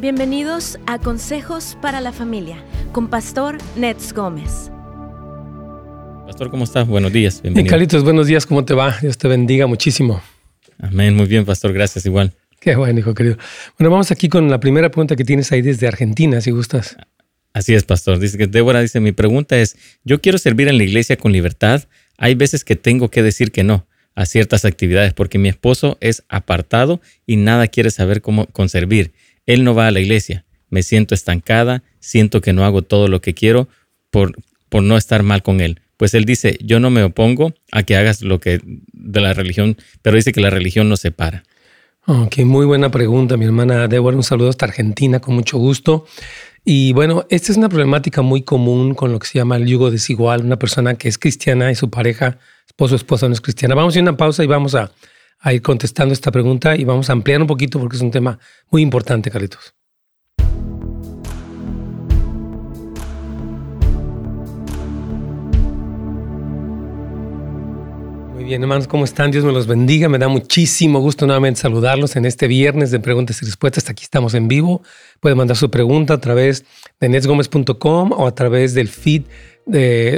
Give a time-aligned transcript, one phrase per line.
[0.00, 4.70] Bienvenidos a Consejos para la Familia con Pastor Nets Gómez.
[6.24, 6.86] Pastor, ¿cómo estás?
[6.86, 7.42] Buenos días.
[7.42, 7.68] Bienvenido.
[7.68, 8.46] Carlitos, buenos días.
[8.46, 8.96] ¿Cómo te va?
[9.02, 10.22] Dios te bendiga muchísimo.
[10.78, 11.16] Amén.
[11.16, 11.72] Muy bien, Pastor.
[11.72, 12.32] Gracias igual.
[12.60, 13.38] Qué bueno, hijo querido.
[13.76, 16.96] Bueno, vamos aquí con la primera pregunta que tienes ahí desde Argentina, si gustas.
[17.52, 18.20] Así es, Pastor.
[18.20, 21.82] Dice que Débora dice, mi pregunta es, yo quiero servir en la iglesia con libertad.
[22.18, 26.22] Hay veces que tengo que decir que no a ciertas actividades porque mi esposo es
[26.28, 29.12] apartado y nada quiere saber cómo conservir.
[29.48, 30.44] Él no va a la iglesia.
[30.68, 33.66] Me siento estancada, siento que no hago todo lo que quiero
[34.10, 34.36] por,
[34.68, 35.80] por no estar mal con él.
[35.96, 39.78] Pues él dice, yo no me opongo a que hagas lo que de la religión,
[40.02, 41.44] pero dice que la religión nos separa.
[42.06, 44.16] Ok, muy buena pregunta, mi hermana Débora.
[44.18, 46.06] Un saludo hasta Argentina, con mucho gusto.
[46.62, 49.90] Y bueno, esta es una problemática muy común con lo que se llama el yugo
[49.90, 50.44] desigual.
[50.44, 53.74] Una persona que es cristiana y su pareja, esposo o esposa no es cristiana.
[53.74, 54.92] Vamos a ir a una pausa y vamos a
[55.40, 58.38] a ir contestando esta pregunta y vamos a ampliar un poquito porque es un tema
[58.70, 59.74] muy importante, Carlitos.
[68.34, 69.30] Muy bien, hermanos, ¿cómo están?
[69.30, 70.08] Dios me los bendiga.
[70.08, 73.90] Me da muchísimo gusto nuevamente saludarlos en este viernes de preguntas y respuestas.
[73.90, 74.82] Aquí estamos en vivo.
[75.20, 76.64] Puede mandar su pregunta a través
[77.00, 79.22] de netsgomez.com o a través del feed,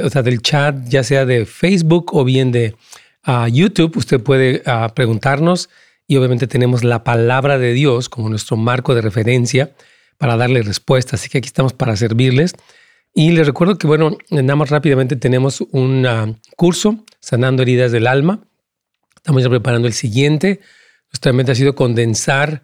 [0.05, 2.77] o sea, del chat, ya sea de Facebook o bien de
[3.23, 5.69] a YouTube, usted puede ah, preguntarnos
[6.07, 9.73] y obviamente tenemos la palabra de Dios como nuestro marco de referencia
[10.19, 11.17] para darle respuesta.
[11.17, 12.55] Así que aquí estamos para servirles.
[13.15, 18.07] Y les recuerdo que, bueno, nada más rápidamente tenemos un ah, curso, Sanando Heridas del
[18.07, 18.41] Alma.
[19.17, 20.61] Estamos ya preparando el siguiente.
[21.13, 22.63] Nuestra meta ha sido condensar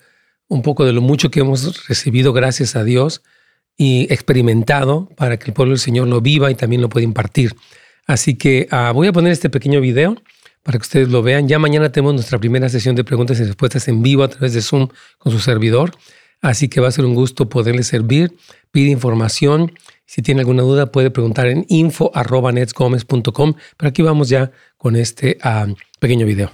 [0.48, 3.22] un poco de lo mucho que hemos recibido gracias a Dios
[3.76, 7.54] y experimentado para que el pueblo del Señor lo viva y también lo pueda impartir.
[8.06, 10.16] Así que ah, voy a poner este pequeño video
[10.67, 11.47] para que ustedes lo vean.
[11.47, 14.61] Ya mañana tenemos nuestra primera sesión de preguntas y respuestas en vivo a través de
[14.61, 15.92] Zoom con su servidor.
[16.42, 18.36] Así que va a ser un gusto poderle servir.
[18.72, 19.72] Pide información.
[20.06, 23.55] Si tiene alguna duda, puede preguntar en info.netsgomez.com.
[23.76, 25.69] Pero aquí vamos ya con este ah,
[26.00, 26.50] pequeño video.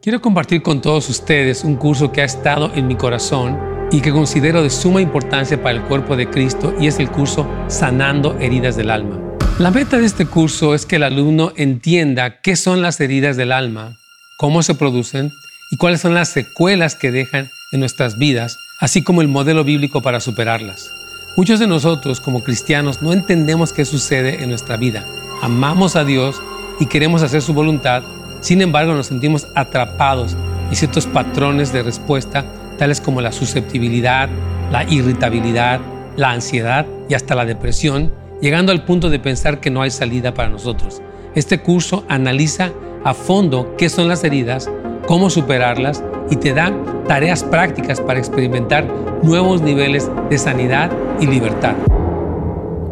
[0.00, 3.58] Quiero compartir con todos ustedes un curso que ha estado en mi corazón
[3.92, 7.46] y que considero de suma importancia para el cuerpo de Cristo y es el curso
[7.68, 9.23] Sanando Heridas del Alma.
[9.60, 13.52] La meta de este curso es que el alumno entienda qué son las heridas del
[13.52, 13.96] alma,
[14.36, 15.30] cómo se producen
[15.70, 20.02] y cuáles son las secuelas que dejan en nuestras vidas, así como el modelo bíblico
[20.02, 20.90] para superarlas.
[21.36, 25.06] Muchos de nosotros como cristianos no entendemos qué sucede en nuestra vida.
[25.40, 26.42] Amamos a Dios
[26.80, 28.02] y queremos hacer su voluntad,
[28.40, 30.36] sin embargo nos sentimos atrapados
[30.68, 32.44] en ciertos patrones de respuesta,
[32.76, 34.28] tales como la susceptibilidad,
[34.72, 35.80] la irritabilidad,
[36.16, 40.34] la ansiedad y hasta la depresión, llegando al punto de pensar que no hay salida
[40.34, 41.00] para nosotros.
[41.34, 44.70] Este curso analiza a fondo qué son las heridas,
[45.06, 46.70] cómo superarlas y te da
[47.08, 48.84] tareas prácticas para experimentar
[49.22, 51.74] nuevos niveles de sanidad y libertad.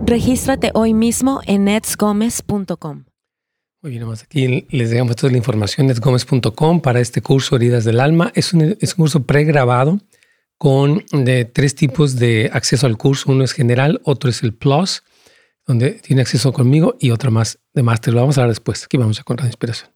[0.07, 3.05] Regístrate hoy mismo en netsgomez.com.
[3.83, 8.33] Muy bien, aquí les dejamos toda la información netsgomez.com para este curso Heridas del Alma.
[8.35, 9.99] Es un, es un curso pregrabado
[10.57, 13.31] con de tres tipos de acceso al curso.
[13.31, 15.03] Uno es general, otro es el Plus
[15.67, 18.15] donde tiene acceso conmigo y otra más de máster.
[18.15, 18.85] Lo vamos a ver después.
[18.85, 19.91] Aquí vamos a contar inspiración.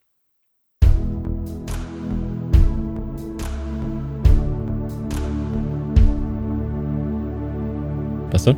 [8.31, 8.57] Pastor.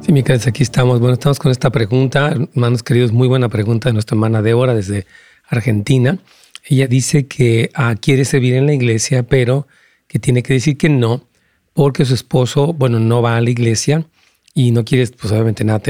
[0.00, 1.00] Sí, mi queridos, aquí estamos.
[1.00, 5.06] Bueno, estamos con esta pregunta, hermanos queridos, muy buena pregunta de nuestra hermana Débora desde
[5.48, 6.18] Argentina.
[6.64, 9.66] Ella dice que ah, quiere servir en la iglesia, pero
[10.06, 11.28] que tiene que decir que no,
[11.74, 14.06] porque su esposo, bueno, no va a la iglesia
[14.54, 15.80] y no quiere, pues obviamente nada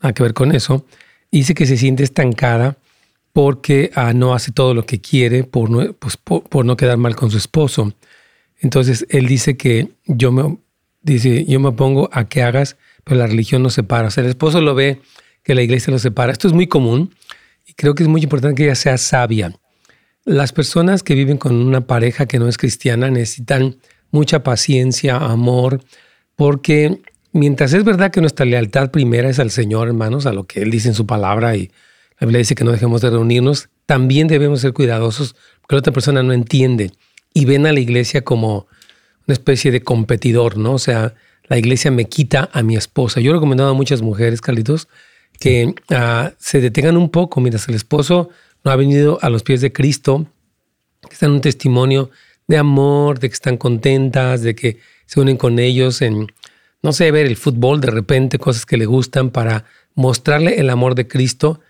[0.00, 0.84] nada que ver con eso.
[1.30, 2.76] Dice que se siente estancada
[3.32, 7.14] porque ah, no hace todo lo que quiere por no, pues, por, no quedar mal
[7.16, 7.92] con su esposo.
[8.58, 10.58] Entonces él dice que yo me,
[11.02, 14.08] dice, yo me pongo a que hagas, pero la religión nos separa.
[14.08, 15.00] O sea, el esposo lo ve
[15.42, 16.32] que la iglesia lo separa.
[16.32, 17.14] Esto es muy común
[17.66, 19.54] y creo que es muy importante que ella sea sabia.
[20.24, 23.76] Las personas que viven con una pareja que no es cristiana necesitan
[24.10, 25.80] mucha paciencia, amor,
[26.36, 27.00] porque
[27.32, 30.70] mientras es verdad que nuestra lealtad primera es al Señor, hermanos, a lo que Él
[30.70, 31.70] dice en su palabra y
[32.18, 35.92] la Biblia dice que no dejemos de reunirnos, también debemos ser cuidadosos porque la otra
[35.92, 36.92] persona no entiende
[37.32, 38.66] y ven a la iglesia como
[39.26, 40.72] una especie de competidor, ¿no?
[40.72, 43.20] O sea, la iglesia me quita a mi esposa.
[43.20, 44.88] Yo he recomendado a muchas mujeres, Carlitos,
[45.38, 48.28] que ah, se detengan un poco mientras el esposo
[48.64, 50.26] no ha venido a los pies de Cristo,
[51.00, 52.10] que están en un testimonio
[52.46, 56.26] de amor, de que están contentas, de que se unen con ellos en,
[56.82, 60.94] no sé, ver el fútbol de repente, cosas que le gustan para mostrarle el amor
[60.94, 61.60] de Cristo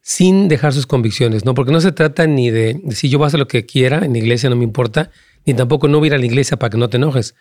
[0.00, 1.54] sin dejar sus convicciones, ¿no?
[1.54, 4.12] Porque no se trata ni de, si yo voy a hacer lo que quiera en
[4.12, 5.10] la iglesia, no me importa,
[5.46, 7.34] ni tampoco no voy a ir a la iglesia para que no te enojes.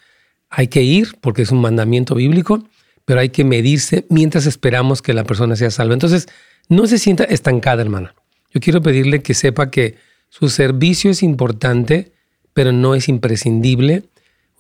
[0.50, 2.64] hay que ir porque es un mandamiento bíblico,
[3.06, 5.94] pero hay que medirse mientras esperamos que la persona sea salva.
[5.94, 6.28] Entonces,
[6.70, 8.16] no se sienta estancada, hermana.
[8.54, 9.96] Yo quiero pedirle que sepa que
[10.30, 12.14] su servicio es importante,
[12.54, 14.04] pero no es imprescindible.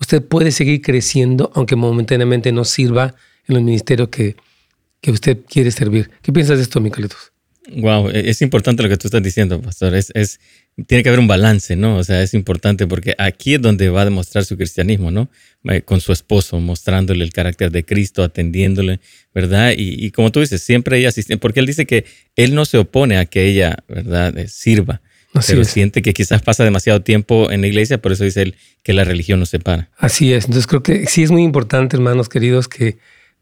[0.03, 3.15] Usted puede seguir creciendo, aunque momentáneamente no sirva
[3.47, 4.35] en los ministerios que,
[4.99, 6.11] que usted quiere servir.
[6.21, 7.31] ¿Qué piensas de esto, Miquelitos?
[7.77, 9.95] Wow, e-, es importante lo que tú estás diciendo, pastor.
[9.95, 10.41] Es, es,
[10.87, 11.95] tiene que haber un balance, ¿no?
[11.95, 15.29] O sea, es importante porque aquí es donde va a demostrar su cristianismo, ¿no?
[15.69, 18.99] Eh, con su esposo, mostrándole el carácter de Cristo, atendiéndole,
[19.33, 19.71] ¿verdad?
[19.71, 22.03] Y, y como tú dices, siempre ella asiste, porque él dice que
[22.35, 24.49] él no se opone a que ella, ¿verdad?, eh,
[25.41, 25.61] sirva.
[25.61, 28.93] pero siente que quizás pasa demasiado tiempo en la iglesia, por eso dice él que
[28.93, 29.89] la religión nos separa.
[29.97, 30.45] Así es.
[30.45, 32.97] Entonces creo que sí es muy importante, hermanos queridos, que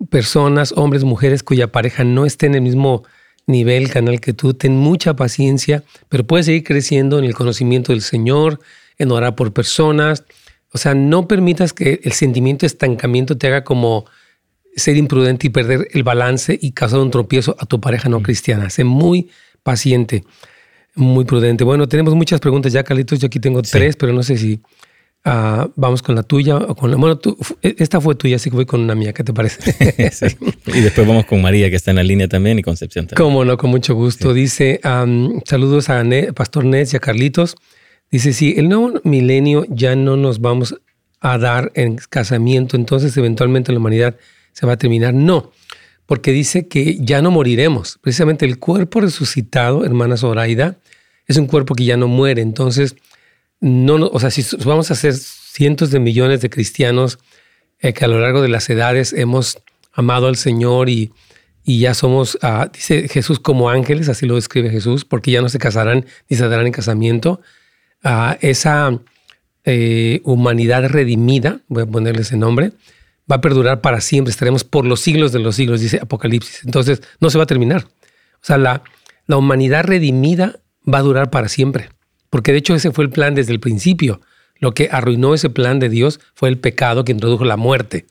[0.09, 3.03] personas, hombres, mujeres cuya pareja no esté en el mismo
[3.47, 8.01] nivel, canal que tú, ten mucha paciencia, pero puedes seguir creciendo en el conocimiento del
[8.01, 8.59] Señor,
[8.97, 10.23] en orar por personas.
[10.71, 14.05] O sea, no permitas que el sentimiento de estancamiento te haga como
[14.75, 18.69] ser imprudente y perder el balance y causar un tropiezo a tu pareja no cristiana.
[18.69, 19.29] Sé muy
[19.63, 20.23] paciente,
[20.95, 21.63] muy prudente.
[21.63, 23.19] Bueno, tenemos muchas preguntas ya, Carlitos.
[23.19, 24.61] Yo aquí tengo tres, pero no sé si
[25.23, 26.97] Ah, vamos con la tuya o con la.
[26.97, 27.19] Bueno,
[27.61, 29.13] e, esta fue tuya, así que voy con una mía.
[29.13, 29.59] ¿Qué te parece?
[30.73, 33.23] Y después vamos con María, que está en la línea también, y Concepción también.
[33.23, 34.33] Cómo no, con mucho gusto.
[34.33, 34.79] Dice:
[35.45, 36.03] saludos a
[36.33, 37.55] Pastor Nets y a Carlitos.
[38.09, 40.75] Dice: Sí, el nuevo milenio ya no nos vamos
[41.19, 44.15] a dar en casamiento, entonces eventualmente la humanidad
[44.53, 45.13] se va a terminar.
[45.13, 45.51] No,
[46.11, 47.97] porque dice que ya no moriremos.
[48.01, 50.75] Precisamente el cuerpo resucitado, hermana Zoraida,
[51.25, 52.41] es un cuerpo que ya no muere.
[52.41, 52.97] Entonces
[53.61, 57.17] no, o sea, si vamos a ser cientos de millones de cristianos
[57.79, 59.59] eh, que a lo largo de las edades hemos
[59.93, 61.13] amado al Señor y,
[61.63, 65.47] y ya somos, ah, dice Jesús, como ángeles, así lo describe Jesús, porque ya no
[65.47, 67.39] se casarán ni se darán en casamiento.
[68.03, 68.99] Uh, esa
[69.63, 72.73] eh, humanidad redimida, voy a ponerle ese nombre,
[73.31, 76.63] va a perdurar para siempre, estaremos por los siglos de los siglos, dice Apocalipsis.
[76.65, 77.85] Entonces, no se va a terminar.
[78.35, 78.83] O sea, la,
[79.27, 81.89] la humanidad redimida va a durar para siempre
[82.31, 84.21] porque de hecho ese fue el plan desde el principio.
[84.57, 88.07] Lo que arruinó ese plan de Dios fue el pecado que introdujo la muerte.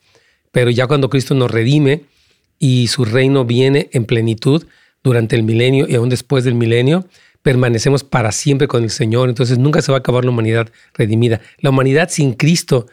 [0.51, 2.03] Pero ya cuando Cristo nos redime
[2.59, 4.65] y su reino viene en plenitud
[5.03, 7.07] durante el milenio y aún después del milenio,
[7.41, 9.27] permanecemos para siempre con el Señor.
[9.27, 11.41] Entonces nunca se va a acabar la humanidad redimida.
[11.57, 12.85] La humanidad sin Cristo,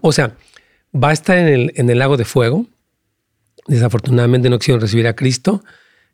[0.00, 0.36] o sea,
[0.94, 2.66] va a estar en el, en el lago de fuego.
[3.66, 5.62] Desafortunadamente no quisieron recibir a Cristo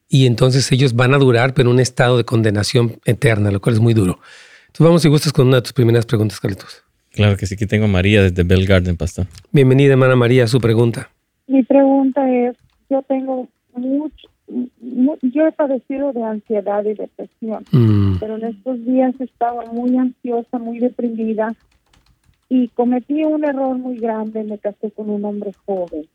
[0.09, 3.75] y entonces ellos van a durar, pero en un estado de condenación eterna, lo cual
[3.75, 4.19] es muy duro.
[4.67, 6.85] Entonces vamos si gustas con una de tus primeras preguntas, Carlitos.
[7.13, 9.27] Claro que sí, aquí tengo a María desde Bell Garden, pastor.
[9.51, 11.09] Bienvenida, hermana María, su pregunta.
[11.47, 12.57] Mi pregunta es,
[12.91, 14.29] yo tengo mucho,
[15.23, 18.19] yo he padecido de ansiedad y depresión, mm.
[18.21, 21.55] pero en estos días estaba muy ansiosa, muy deprimida
[22.49, 26.07] y cometí un error muy grande, me casé con un hombre joven,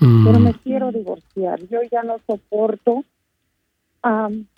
[0.00, 0.24] mm.
[0.26, 3.04] pero me quiero divorciar, yo ya no soporto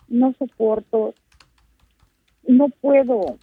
[0.09, 1.15] no soporto,
[2.47, 3.39] no puedo,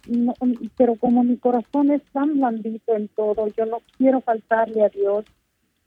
[0.76, 5.24] pero como mi corazón es tan blandito en todo, yo no quiero faltarle a Dios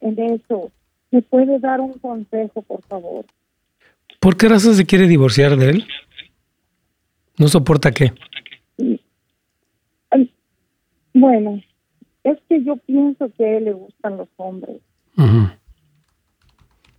[0.02, 0.72] en eso.
[1.12, 3.26] ¿Me puede dar un consejo, por favor?
[4.20, 5.86] ¿Por qué razón se quiere divorciar de él?
[7.38, 8.14] ¿No soporta qué?
[11.14, 11.60] Bueno,
[12.24, 14.82] es que yo pienso que a él le gustan los hombres.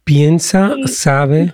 [0.04, 1.52] Piensa, sabe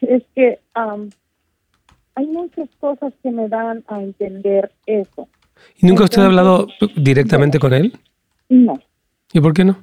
[0.00, 5.28] es que hay muchas cosas que me dan a entender eso.
[5.76, 7.92] ¿Y nunca usted ha hablado directamente con él?
[8.48, 8.78] No.
[9.32, 9.76] ¿Y por qué no?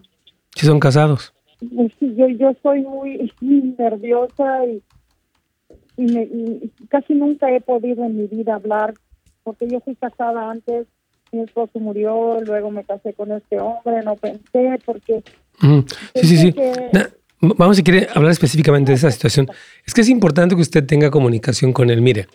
[0.56, 1.34] Si son casados.
[1.62, 3.32] Yo, yo soy muy
[3.78, 4.84] nerviosa y,
[5.98, 8.94] y, casi nunca he podido en mi vida hablar,
[9.44, 10.88] porque yo fui casada antes,
[11.34, 15.24] mi esposo murió, luego me casé con este hombre, no pensé, porque...
[16.16, 16.56] Sí, sí, sí.
[17.42, 19.50] Vamos, si quiere hablar específicamente de esa situación.
[19.86, 22.02] Es que es importante que usted tenga comunicación con él.
[22.02, 22.28] Mire,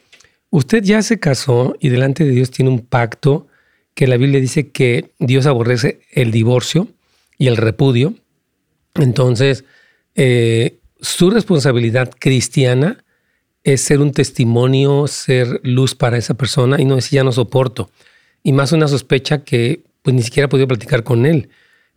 [0.51, 3.47] usted ya se casó y delante de Dios tiene un pacto
[3.95, 6.89] que la Biblia dice que Dios aborrece el divorcio
[7.39, 8.15] y el repudio.
[8.97, 9.65] Entonces,
[10.15, 13.03] eh, su responsabilidad cristiana
[13.65, 17.91] es ser un testimonio, ser luz para esa persona y no decir ya no soporto.
[18.43, 21.51] Y más una sospecha que pues ni siquiera ha podido platicar con él.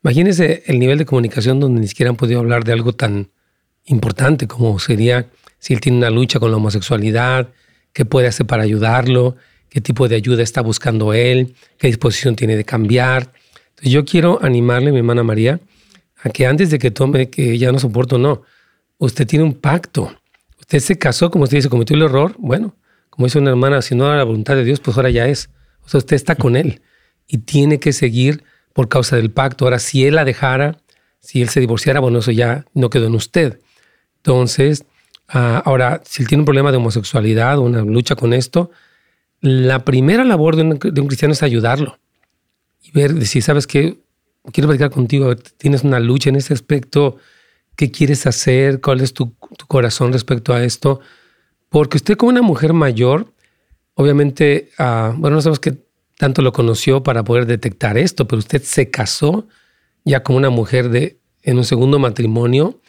[0.04, 3.30] Imagínense el nivel de comunicación donde ni siquiera han podido hablar de algo tan
[3.86, 5.28] importante como sería
[5.60, 7.50] si él tiene una lucha con la homosexualidad,
[7.94, 9.36] qué puede hacer para ayudarlo,
[9.70, 13.32] qué tipo de ayuda está buscando él, qué disposición tiene de cambiar.
[13.70, 15.60] Entonces yo quiero animarle, mi hermana María,
[16.24, 18.42] a que antes de que tome que ya no soporto, no,
[18.98, 20.12] usted tiene un pacto.
[20.60, 22.36] Usted se casó, como usted dice, cometió el error.
[22.38, 22.76] Bueno,
[23.10, 25.50] como dice una hermana, si no era la voluntad de Dios, pues ahora ya es.
[25.86, 26.82] O sea, usted está con él
[27.28, 29.66] y tiene que seguir por causa del pacto.
[29.66, 30.78] Ahora, si él la dejara,
[31.20, 33.60] si él se divorciara, bueno, eso ya no quedó en usted.
[34.18, 34.86] Entonces,
[35.28, 38.72] ah, ahora, si él tiene un problema de homosexualidad o una lucha con esto,
[39.42, 41.98] la primera labor de un, cristiano es ayudarlo
[42.84, 44.00] y ver, decir, ¿sabes qué?
[44.52, 47.18] Quiero platicar contigo, tienes una lucha en ese aspecto,
[47.76, 48.82] ¿qué quieres hacer?
[48.82, 49.36] ¿Cuál es tu,
[49.68, 51.00] corazón respecto a esto?
[51.70, 53.34] Porque usted como una mujer mayor,
[53.96, 55.78] obviamente, ah, bueno, no sabemos qué
[56.18, 59.48] tanto lo conoció para poder detectar esto, pero usted se casó
[60.04, 62.80] ya como una mujer de, en un segundo matrimonio,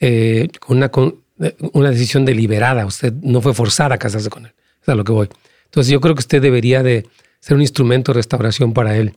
[0.00, 2.84] eh, con, una, con eh, una decisión deliberada.
[2.86, 4.52] Usted no fue forzada a casarse con él.
[4.82, 5.28] Es a lo que voy.
[5.64, 7.06] Entonces yo creo que usted debería de
[7.40, 9.12] ser un instrumento de restauración para él.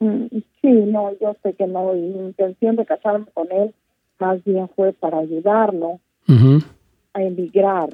[0.00, 0.26] Mm,
[0.62, 1.92] sí, no, yo sé que no.
[1.92, 3.74] Mi intención de casarme con él
[4.18, 6.00] más bien fue para ayudarlo
[7.14, 7.90] a emigrar.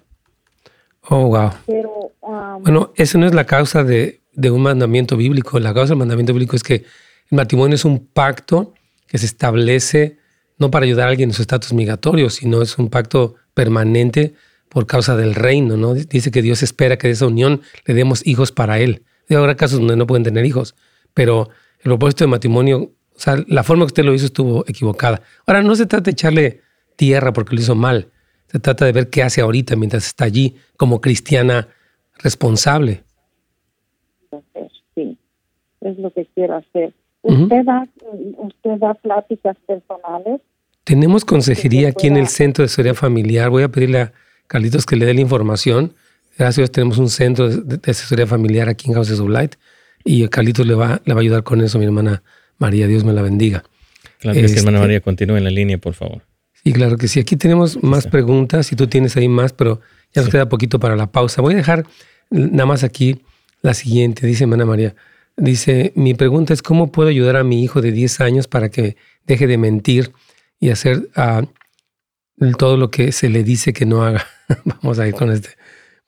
[1.08, 1.50] Oh, wow.
[1.66, 2.12] Pero,
[2.60, 5.58] bueno, esa no es la causa de, de un mandamiento bíblico.
[5.58, 8.74] La causa del mandamiento bíblico es que el matrimonio es un pacto
[9.06, 10.18] que se establece
[10.58, 14.34] no para ayudar a alguien en su estatus migratorio, sino es un pacto permanente
[14.68, 15.94] por causa del reino, ¿no?
[15.94, 19.04] Dice que Dios espera que de esa unión le demos hijos para Él.
[19.28, 20.74] Y habrá casos donde no pueden tener hijos,
[21.14, 25.22] pero el propósito de matrimonio, o sea, la forma que usted lo hizo estuvo equivocada.
[25.46, 26.60] Ahora, no se trata de echarle
[26.96, 28.10] tierra porque lo hizo mal,
[28.48, 31.68] se trata de ver qué hace ahorita mientras está allí como cristiana
[32.18, 33.02] responsable.
[34.94, 35.18] Sí,
[35.80, 36.92] es lo que quiero hacer.
[37.22, 37.86] ¿Usted, da,
[38.38, 40.40] ¿Usted da pláticas personales?
[40.84, 43.48] Tenemos consejería aquí en el Centro de Seguridad Familiar.
[43.48, 44.12] Voy a pedirle a
[44.46, 45.94] Carlitos que le dé la información.
[46.36, 49.54] Gracias a Dios tenemos un centro de, asesoría familiar aquí en Houses of Light
[50.04, 52.22] y Carlitos le va, le va a ayudar con eso, mi hermana
[52.58, 52.86] María.
[52.86, 53.64] Dios me la bendiga.
[54.18, 55.00] Claro que hermana este, María.
[55.00, 56.22] Continúe en la línea, por favor.
[56.64, 57.20] Sí, claro que sí.
[57.20, 59.80] Aquí tenemos más preguntas, si tú tienes ahí más, pero
[60.14, 61.42] ya nos queda poquito para la pausa.
[61.42, 61.86] Voy a dejar
[62.30, 63.20] nada más aquí
[63.60, 64.94] la siguiente, dice hermana María.
[65.36, 68.96] Dice, mi pregunta es, ¿cómo puedo ayudar a mi hijo de 10 años para que
[69.26, 70.12] deje de mentir
[70.58, 74.26] y hacer uh, todo lo que se le dice que no haga?
[74.64, 75.50] Vamos a ir con este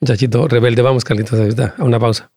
[0.00, 0.80] muchachito rebelde.
[0.80, 2.30] Vamos, Carlitos, a una pausa.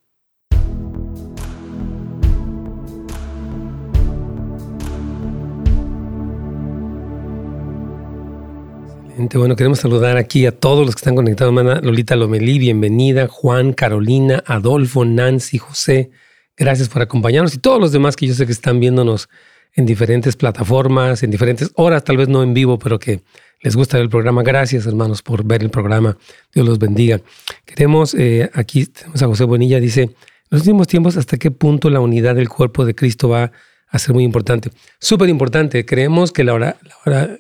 [9.20, 11.52] Bueno, queremos saludar aquí a todos los que están conectados.
[11.52, 13.28] Hermana Lolita Lomelí, bienvenida.
[13.28, 16.12] Juan, Carolina, Adolfo, Nancy, José,
[16.56, 19.30] Gracias por acompañarnos y todos los demás que yo sé que están viéndonos
[19.74, 23.22] en diferentes plataformas, en diferentes horas, tal vez no en vivo, pero que
[23.62, 24.42] les gusta el programa.
[24.42, 26.18] Gracias, hermanos, por ver el programa.
[26.54, 27.20] Dios los bendiga.
[27.66, 30.16] Queremos, eh, aquí tenemos a José Bonilla, dice, en
[30.50, 33.52] los últimos tiempos, ¿hasta qué punto la unidad del cuerpo de Cristo va
[33.88, 34.70] a ser muy importante?
[35.00, 35.86] Súper importante.
[35.86, 36.78] Creemos que la,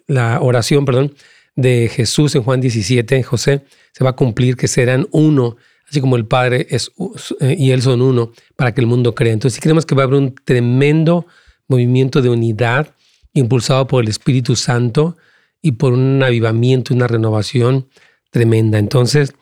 [0.08, 1.14] la oración perdón,
[1.56, 5.58] de Jesús en Juan 17, José, se va a cumplir, que serán uno
[5.90, 6.92] así como el Padre es,
[7.40, 9.34] eh, y Él son uno, para que el mundo crea.
[9.34, 11.26] Entonces sí creemos que va a haber un tremendo
[11.68, 12.94] movimiento de unidad
[13.34, 15.18] impulsado por el Espíritu Santo
[15.62, 17.88] y por un avivamiento, una renovación
[18.32, 18.78] tremenda.
[18.78, 19.34] Entonces,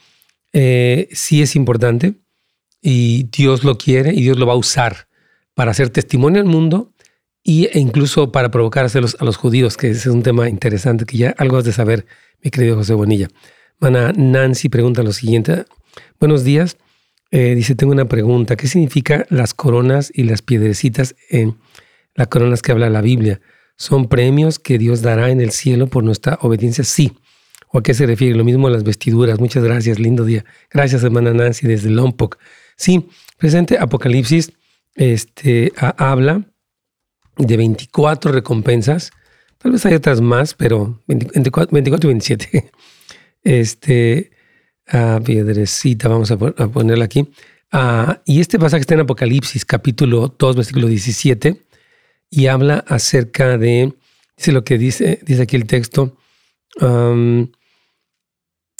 [0.53, 2.15] eh, sí es importante
[2.81, 5.07] y Dios lo quiere y Dios lo va a usar
[5.53, 6.93] para hacer testimonio al mundo
[7.47, 10.49] y, e incluso para provocar a los, a los judíos, que ese es un tema
[10.49, 12.05] interesante que ya algo has de saber,
[12.43, 13.29] mi querido José Bonilla.
[13.79, 15.63] Mana Nancy pregunta lo siguiente.
[16.19, 16.75] Buenos días.
[17.31, 18.57] Eh, dice, tengo una pregunta.
[18.57, 21.57] ¿Qué significa las coronas y las piedrecitas en
[22.15, 23.39] las coronas que habla la Biblia?
[23.77, 26.83] ¿Son premios que Dios dará en el cielo por nuestra obediencia?
[26.83, 27.13] Sí.
[27.69, 28.35] ¿O a qué se refiere?
[28.35, 29.39] Lo mismo a las vestiduras.
[29.39, 29.99] Muchas gracias.
[29.99, 30.43] Lindo día.
[30.69, 32.39] Gracias, hermana Nancy, desde Lompoc.
[32.75, 34.51] Sí, presente Apocalipsis
[34.95, 36.43] este, habla
[37.37, 39.11] de 24 recompensas.
[39.57, 42.71] Tal vez hay otras más, pero 24, 24 y 27.
[43.43, 44.31] Este,
[44.87, 47.29] a piedrecita, vamos a, ponerla aquí.
[47.71, 51.61] Ah, y este pasaje está en Apocalipsis, capítulo 2, versículo 17,
[52.29, 53.93] y habla acerca de,
[54.35, 56.17] dice lo que dice, dice aquí el texto,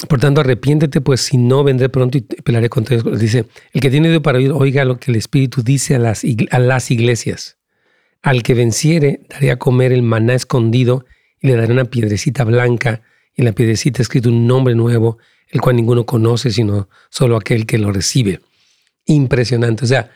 [0.07, 3.19] por tanto, arrepiéntete, pues si no, vendré pronto y pelearé contra ellos.
[3.19, 6.23] Dice, el que tiene oído para oír, oiga lo que el Espíritu dice a las,
[6.51, 7.56] a las iglesias.
[8.21, 11.05] Al que venciere, daré a comer el maná escondido
[11.39, 13.01] y le daré una piedrecita blanca,
[13.35, 15.17] y en la piedrecita escrito un nombre nuevo
[15.49, 18.41] el cual ninguno conoce, sino solo aquel que lo recibe.
[19.05, 19.85] Impresionante.
[19.85, 20.11] O sea,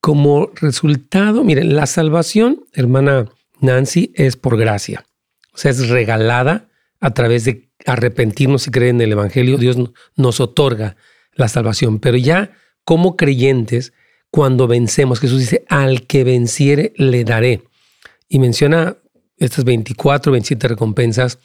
[0.00, 5.06] como resultado, miren, la salvación, hermana Nancy, es por gracia.
[5.52, 6.68] O sea, es regalada
[7.00, 9.58] a través de arrepentirnos y creer en el Evangelio.
[9.58, 9.76] Dios
[10.16, 10.96] nos otorga
[11.34, 11.98] la salvación.
[11.98, 12.52] Pero ya
[12.84, 13.92] como creyentes,
[14.34, 17.62] cuando vencemos, Jesús dice, al que venciere le daré.
[18.28, 18.96] Y menciona
[19.36, 21.38] estas 24, 27 recompensas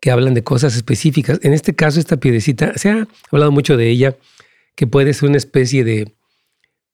[0.00, 1.38] que hablan de cosas específicas.
[1.44, 4.16] En este caso, esta piedecita, se ha hablado mucho de ella,
[4.74, 6.16] que puede ser una especie de,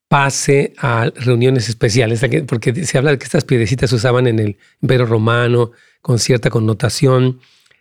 [0.08, 4.58] pase a reuniones especiales, porque se habla de que estas piedrecitas se usaban en el
[4.82, 5.70] Imperio Romano
[6.02, 7.40] con cierta connotación.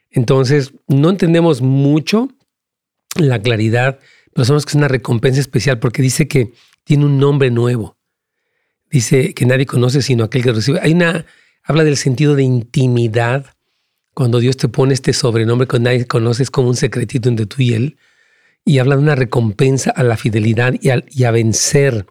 [0.09, 2.29] Entonces, no entendemos mucho
[3.15, 3.99] la claridad,
[4.33, 6.53] pero sabemos que es una recompensa especial porque dice que
[6.87, 7.97] tiene un nombre nuevo.
[8.89, 10.79] Dice que nadie conoce sino aquel que recibe.
[10.81, 11.25] Hay una,
[11.61, 13.45] habla del sentido de intimidad.
[14.13, 17.61] Cuando Dios te pone este sobrenombre que nadie conoce, es como un secretito entre tú
[17.61, 17.97] y él.
[18.63, 22.05] Y habla de una recompensa a la fidelidad y a, vencer.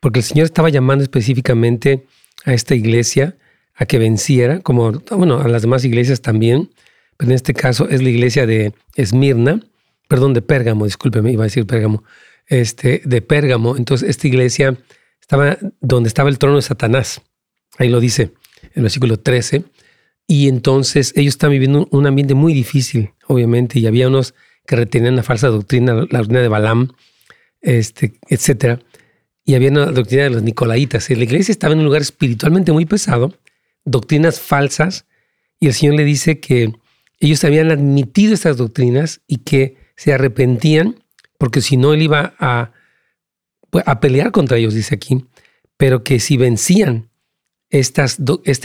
[0.00, 2.04] Porque el Señor estaba llamando específicamente
[2.44, 3.38] a esta iglesia
[3.74, 6.70] a que venciera, como bueno, a las demás iglesias también,
[7.16, 9.60] pero en este caso es la iglesia de Esmirna,
[10.08, 12.04] perdón, de Pérgamo, discúlpeme, iba a decir Pérgamo,
[12.50, 13.78] este, de Pérgamo.
[13.78, 14.76] Entonces, esta iglesia
[15.20, 17.22] estaba donde estaba el trono de Satanás.
[17.78, 19.64] Ahí lo dice, en el versículo 13.
[20.26, 24.34] Y entonces ellos están viviendo un ambiente muy difícil, obviamente, y había unos
[24.66, 26.92] que retenían la falsa doctrina, la doctrina de Balaam,
[27.60, 28.80] este, etc.
[29.44, 31.08] Y había una doctrina de los Nicolaitas.
[31.10, 33.34] la iglesia estaba en un lugar espiritualmente muy pesado,
[33.84, 35.06] doctrinas falsas,
[35.58, 36.72] y el Señor le dice que
[37.18, 41.02] ellos habían admitido estas doctrinas y que se arrepentían
[41.40, 42.72] porque si no él iba a,
[43.70, 45.24] pues, a pelear contra ellos, dice aquí,
[45.78, 47.08] pero que si vencían
[47.70, 48.04] esta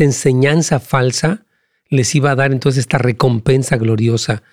[0.04, 1.46] enseñanza falsa,
[1.88, 4.44] les iba a dar entonces esta recompensa gloriosa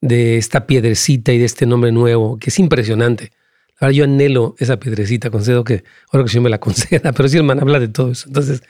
[0.00, 3.32] de esta piedrecita y de este nombre nuevo, que es impresionante.
[3.80, 7.36] Ahora yo anhelo esa piedrecita, concedo que ahora que yo me la conceda, pero sí,
[7.38, 8.28] hermano, habla de todo eso.
[8.28, 8.62] Entonces,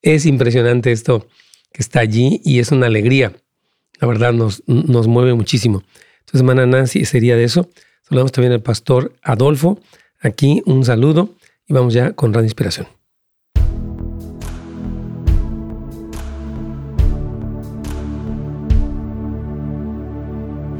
[0.00, 1.26] es impresionante esto
[1.72, 3.32] que está allí y es una alegría.
[3.98, 5.82] La verdad, nos, nos mueve muchísimo.
[6.20, 7.68] Entonces, hermana Nancy, sería de eso.
[8.10, 9.78] Saludamos también al pastor Adolfo.
[10.20, 11.36] Aquí un saludo
[11.68, 12.88] y vamos ya con Radio Inspiración.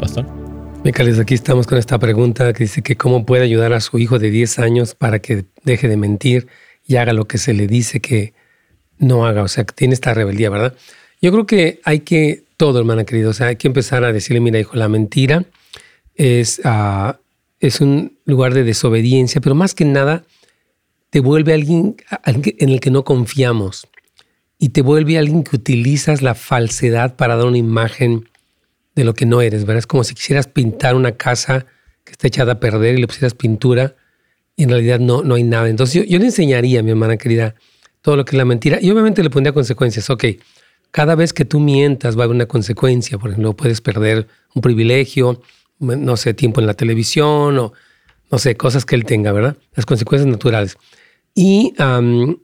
[0.00, 0.26] Pastor.
[0.82, 4.18] Micales, aquí estamos con esta pregunta que dice que cómo puede ayudar a su hijo
[4.18, 6.48] de 10 años para que deje de mentir
[6.84, 8.34] y haga lo que se le dice que
[8.98, 9.44] no haga.
[9.44, 10.74] O sea, que tiene esta rebeldía, ¿verdad?
[11.22, 14.40] Yo creo que hay que, todo hermana querido, o sea, hay que empezar a decirle,
[14.40, 15.44] mira hijo, la mentira
[16.20, 17.18] es, ah,
[17.60, 20.24] es un lugar de desobediencia, pero más que nada
[21.08, 23.88] te vuelve alguien en el que no confiamos
[24.58, 28.28] y te vuelve alguien que utilizas la falsedad para dar una imagen
[28.94, 29.78] de lo que no eres, ¿verdad?
[29.78, 31.64] Es como si quisieras pintar una casa
[32.04, 33.96] que está echada a perder y le pusieras pintura
[34.56, 35.70] y en realidad no, no hay nada.
[35.70, 37.54] Entonces yo, le enseñaría a mi hermana querida
[38.02, 40.10] todo lo que es la mentira y obviamente le pondría consecuencias.
[40.10, 40.24] Ok,
[40.90, 43.16] cada vez que tú mientas va a haber una consecuencia.
[43.16, 45.40] Por ejemplo, puedes perder un privilegio,
[45.80, 47.72] no sé, tiempo en la televisión o,
[48.30, 49.56] no sé, cosas que él tenga, ¿verdad?
[49.74, 50.76] Las consecuencias naturales.
[51.34, 51.74] Y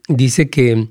[0.09, 0.89] dice que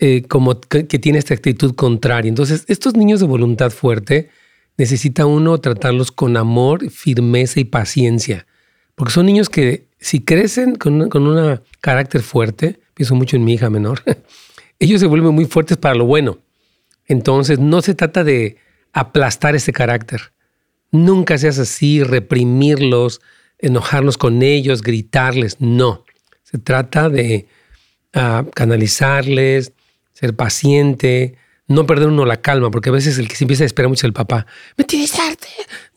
[0.00, 2.28] eh, como que, tiene esta actitud contraria.
[2.28, 4.30] Entonces, estos niños de voluntad fuerte
[4.76, 8.46] necesita uno tratarlos con amor, firmeza y paciencia.
[8.94, 13.54] Porque son niños que si crecen con un con carácter fuerte, pienso mucho en mi
[13.54, 14.02] hija menor,
[14.78, 16.38] ellos se vuelven muy fuertes para lo bueno.
[17.06, 18.56] Entonces, no se trata de
[18.92, 20.32] aplastar ese carácter,
[20.90, 23.20] Nunca seas así, reprimirlos,
[23.58, 25.56] enojarnos con ellos, gritarles.
[25.60, 26.04] No.
[26.42, 27.46] Se trata de
[28.14, 29.72] ah, canalizarles,
[30.12, 31.36] ser paciente,
[31.68, 34.00] no perder uno la calma, porque a veces el que se empieza a esperar mucho
[34.00, 34.46] es el papá.
[34.76, 35.48] ¡Me tienes arte!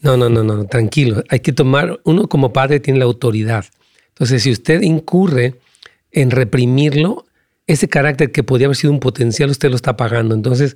[0.01, 1.23] No, no, no, no, tranquilo.
[1.29, 3.65] Hay que tomar, uno como padre tiene la autoridad.
[4.09, 5.55] Entonces, si usted incurre
[6.11, 7.25] en reprimirlo,
[7.67, 10.35] ese carácter que podría haber sido un potencial, usted lo está pagando.
[10.35, 10.75] Entonces,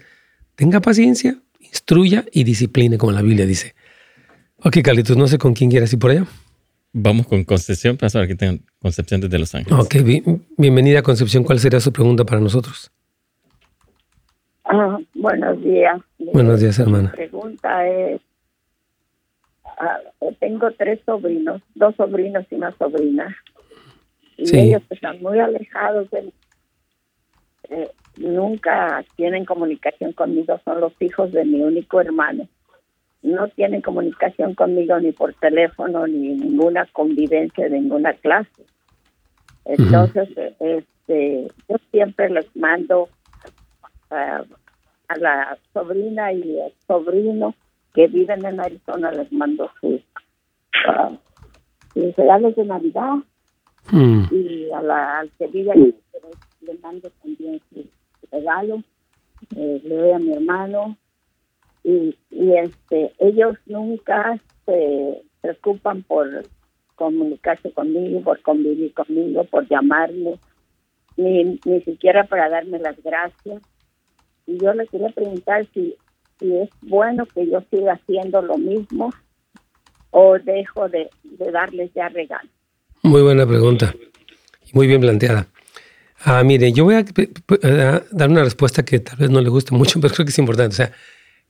[0.55, 3.75] tenga paciencia, instruya y discipline, como la Biblia dice.
[4.65, 6.25] Ok, Carlitos, no sé con quién quieras ir por allá.
[6.91, 9.79] Vamos con Concepción, pastor, aquí tengo Concepción desde Los Ángeles.
[9.79, 9.97] Ok,
[10.57, 11.43] bienvenida Concepción.
[11.43, 12.91] ¿Cuál sería su pregunta para nosotros?
[14.63, 16.01] Ah, buenos días.
[16.17, 17.11] Buenos días, hermana.
[17.11, 18.21] Mi pregunta es,
[19.65, 19.99] ah,
[20.39, 23.37] tengo tres sobrinos, dos sobrinos y una sobrina.
[24.35, 26.33] Y ellos están muy alejados de
[27.69, 32.47] eh, nunca tienen comunicación conmigo, son los hijos de mi único hermano
[33.25, 38.65] no tienen comunicación conmigo ni por teléfono ni ninguna convivencia de ninguna clase.
[39.65, 43.09] Entonces, este, yo siempre les mando
[44.09, 47.55] a la sobrina y el sobrino
[47.93, 50.01] que viven en Arizona, les mando sus,
[50.87, 51.17] uh,
[52.17, 53.15] regalos de Navidad
[53.91, 54.23] mm.
[54.31, 55.95] y a la, al que vive aquí
[56.61, 57.85] le mando también su
[58.31, 58.83] regalo.
[59.55, 60.97] Eh, le doy a mi hermano
[61.85, 66.27] y, este ellos nunca se preocupan por
[66.95, 70.39] comunicarse conmigo, por convivir conmigo, por llamarme,
[71.15, 73.61] ni, ni siquiera para darme las gracias.
[74.47, 75.95] Y yo les quería preguntar si,
[76.39, 79.11] si es bueno que yo siga haciendo lo mismo
[80.09, 81.09] o dejo de,
[81.51, 82.51] darles ya regalos.
[83.03, 83.93] Muy buena pregunta.
[84.73, 85.47] muy bien planteada.
[86.23, 87.03] Ah, mire, yo voy a,
[88.11, 90.73] dar una respuesta que tal vez no le guste mucho, pero creo que es importante.
[90.73, 90.91] O sea,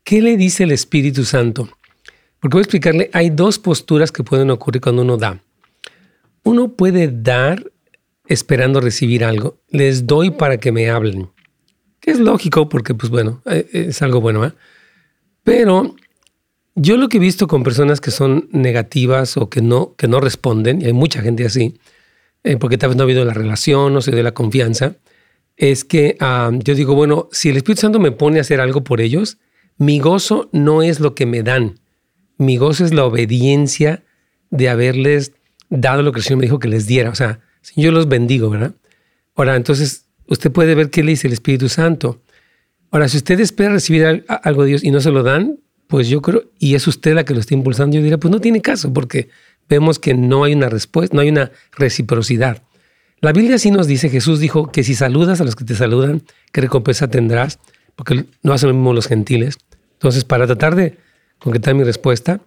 [0.06, 1.68] ¿qué le dice el Espíritu Santo?
[2.40, 5.42] Porque voy a explicarle, hay dos posturas que pueden ocurrir cuando uno da.
[6.44, 7.70] Uno puede dar
[8.28, 9.58] esperando recibir algo.
[9.70, 11.30] Les doy para que me hablen.
[12.00, 14.46] Que es lógico porque, pues bueno, eh, es algo bueno.
[14.46, 14.54] ¿eh?
[15.44, 15.96] Pero
[16.76, 20.20] yo lo que he visto con personas que son negativas o que no, que no
[20.20, 21.80] responden, y hay mucha gente así,
[22.44, 24.98] eh, porque tal vez no ha habido la relación, no se dio la confianza,
[25.58, 28.84] es que ah, yo digo, bueno, si el Espíritu Santo me pone a hacer algo
[28.84, 29.40] por ellos,
[29.78, 31.80] mi gozo no es lo que me dan,
[32.38, 34.04] mi gozo es la obediencia
[34.50, 35.34] de haberles
[35.70, 37.10] dado lo que el Señor me dijo que les diera.
[37.10, 37.40] O sea,
[37.76, 38.74] yo los bendigo, ¿verdad?
[39.36, 42.22] Ahora, entonces, usted puede ver qué le dice el Espíritu Santo.
[42.92, 46.22] Ahora, si usted espera recibir algo de Dios y no se lo dan, pues yo
[46.22, 48.92] creo, y es usted la que lo está impulsando, yo diría, pues no tiene caso,
[48.94, 49.30] porque
[49.68, 52.64] vemos que no hay una respuesta, no hay una reciprocidad.
[53.22, 56.24] La Biblia sí nos dice, Jesús dijo que si saludas a los que te saludan,
[56.52, 57.60] ¿qué recompensa tendrás?
[57.96, 59.58] Porque no hacen lo mismo los gentiles.
[59.94, 60.98] Entonces, para tratar de
[61.40, 62.42] concretar mi respuesta,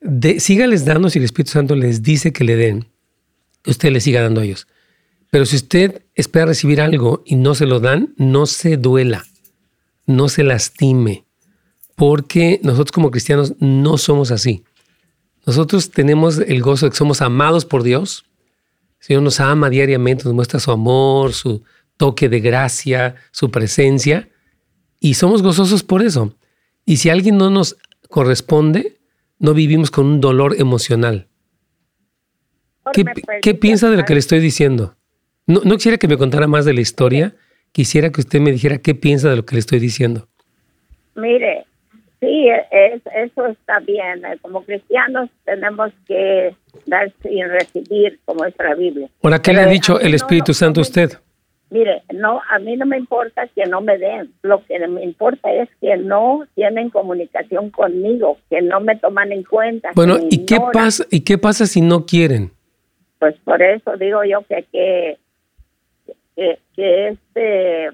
[0.00, 2.86] de, sígales dando si el Espíritu Santo les dice que le den,
[3.66, 4.66] usted le siga dando a ellos.
[5.30, 9.24] Pero si usted espera recibir algo y no se lo dan, no se duela,
[10.06, 11.24] no se lastime,
[11.96, 14.64] porque nosotros como cristianos no somos así.
[15.46, 18.24] Nosotros tenemos el gozo de que somos amados por Dios.
[19.00, 21.62] El Señor nos ama diariamente, nos muestra su amor, su
[21.96, 24.28] toque de gracia, su presencia,
[25.04, 26.34] y somos gozosos por eso.
[26.86, 27.76] Y si alguien no nos
[28.08, 28.96] corresponde,
[29.38, 31.26] no vivimos con un dolor emocional.
[33.42, 34.94] ¿Qué, piensa de lo que le estoy diciendo?
[35.46, 37.34] No, no quisiera que me contara más de la historia,
[37.72, 40.26] quisiera que usted me dijera qué piensa de lo que le estoy diciendo.
[41.16, 41.66] Mire,
[42.24, 44.22] Sí, es, eso está bien.
[44.40, 46.54] Como cristianos tenemos que
[46.86, 49.08] dar y recibir, como es la Biblia.
[49.22, 51.18] Ahora, ¿qué le ha dicho el Espíritu Santo a usted?
[51.74, 54.32] Mire, no, a mí no me importa que no me den.
[54.42, 59.42] Lo que me importa es que no tienen comunicación conmigo, que no me toman en
[59.42, 59.90] cuenta.
[59.96, 61.04] Bueno, ¿y qué pasa?
[61.10, 62.52] ¿Y qué pasa si no quieren?
[63.18, 65.18] Pues por eso digo yo que que
[66.36, 67.88] que, que este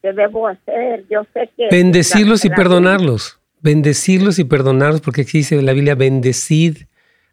[0.00, 1.04] que debo hacer.
[1.10, 6.78] Yo sé que bendecirlos y perdonarlos bendecirlos y perdonarlos, porque aquí dice la Biblia, bendecid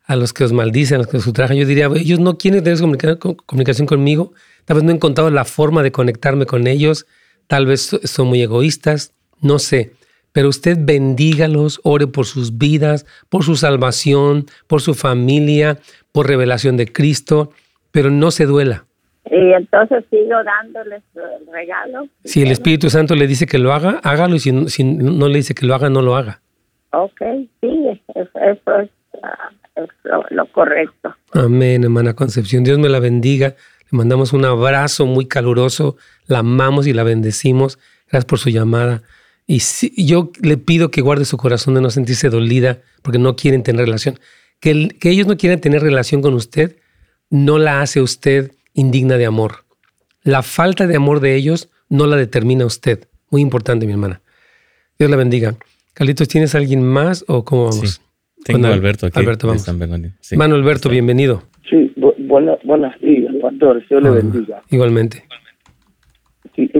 [0.05, 1.57] a los que os maldicen, a los que os ultrajan.
[1.57, 2.79] Yo diría, ellos no quieren tener
[3.19, 4.33] comunicación conmigo,
[4.67, 7.07] tal vez no he encontrado la forma de conectarme con ellos,
[7.47, 9.93] tal vez son muy egoístas, no sé.
[10.33, 15.79] Pero usted bendígalos, ore por sus vidas, por su salvación, por su familia,
[16.11, 17.51] por revelación de Cristo,
[17.91, 18.83] pero no se duela.
[19.31, 22.07] Y entonces sigo dándoles el regalo.
[22.25, 25.37] Si el Espíritu Santo le dice que lo haga, hágalo y si, si no le
[25.37, 26.41] dice que lo haga, no lo haga.
[26.91, 27.21] Ok,
[27.61, 28.39] sí, eso,
[28.79, 28.89] es,
[29.23, 29.51] ah,
[30.29, 31.15] lo, correcto.
[31.33, 32.63] Amén, hermana Concepción.
[32.63, 33.55] Dios me la bendiga.
[33.91, 35.97] Le mandamos un abrazo muy caluroso.
[36.27, 37.79] La amamos y la bendecimos.
[38.09, 39.03] Gracias por su llamada.
[39.45, 39.59] Y
[40.05, 43.85] yo le pido que guarde su corazón de no sentirse dolida porque no quieren tener
[43.85, 44.19] relación.
[44.59, 46.75] Que, que ellos no quieran tener relación con usted
[47.29, 49.65] no la hace usted indigna de amor.
[50.23, 53.07] La falta de amor de ellos no la determina usted.
[53.29, 54.21] Muy importante, mi hermana.
[54.97, 55.55] Dios la bendiga.
[55.93, 57.89] Carlitos, ¿tienes alguien más o cómo vamos?
[57.89, 58.01] Sí.
[58.43, 59.19] Tengo a Alberto aquí.
[59.19, 59.65] Alberto, vamos.
[60.21, 60.37] Sí.
[60.37, 61.43] Mano Alberto, bienvenido.
[61.69, 63.83] Sí, buenas días, pastor.
[63.87, 64.61] Dios le ah, bendiga.
[64.69, 65.23] Igualmente.
[66.55, 66.71] Sí,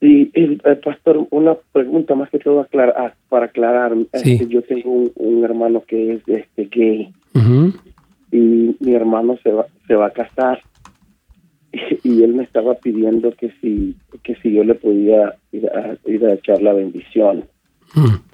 [0.00, 3.94] y, el pastor, una pregunta más que todo aclarar, ah, para aclarar.
[4.14, 4.46] Sí.
[4.48, 7.12] yo tengo un, hermano que es este, gay
[8.32, 10.60] y mi hermano se va, se va a casar
[12.02, 16.24] y él me estaba pidiendo que si que si yo le podía ir a, ir
[16.24, 17.44] a echar la bendición
[17.94, 18.31] mm.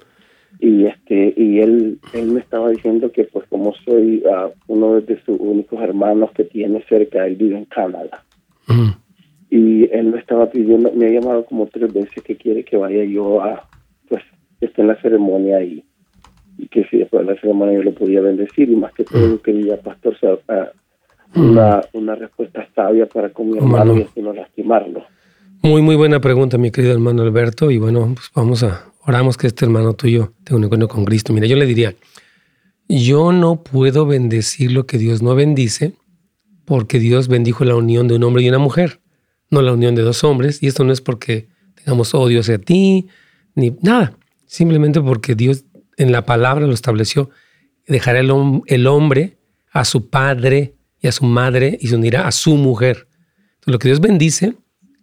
[0.59, 5.17] Y este y él él me estaba diciendo que pues como soy uh, uno de
[5.23, 8.23] sus únicos hermanos que tiene cerca él vive en Canadá.
[9.51, 13.03] Y él me estaba pidiendo me ha llamado como tres veces que quiere que vaya
[13.05, 13.67] yo a
[14.09, 14.21] pues
[14.59, 15.83] que esté en la ceremonia y,
[16.57, 19.41] y que si después de la ceremonia yo lo podía bendecir y más que todo
[19.41, 25.05] quería pastor uh, una, una respuesta sabia para con mi hermano y así no lastimarlo.
[25.61, 27.69] Muy, muy buena pregunta, mi querido hermano Alberto.
[27.69, 31.33] Y bueno, pues vamos a, oramos que este hermano tuyo tenga un encuentro con Cristo.
[31.33, 31.95] Mira, yo le diría,
[32.87, 35.95] yo no puedo bendecir lo que Dios no bendice,
[36.63, 39.01] porque Dios bendijo la unión de un hombre y una mujer,
[39.49, 40.63] no la unión de dos hombres.
[40.63, 43.07] Y esto no es porque tengamos odio hacia ti,
[43.53, 44.17] ni nada.
[44.45, 45.65] Simplemente porque Dios
[45.97, 47.31] en la palabra lo estableció.
[47.85, 49.37] Dejará el, hombre
[49.73, 53.09] a su padre y a su madre y se unirá a su mujer.
[53.65, 54.55] Lo que Dios bendice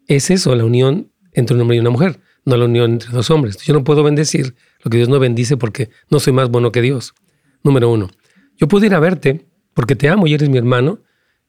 [0.07, 3.31] es eso, la unión entre un hombre y una mujer, no la unión entre dos
[3.31, 3.59] hombres.
[3.59, 6.81] Yo no puedo bendecir lo que Dios no bendice porque no soy más bueno que
[6.81, 7.14] Dios.
[7.62, 8.09] Número uno,
[8.57, 11.01] yo puedo ir a verte porque te amo y eres mi hermano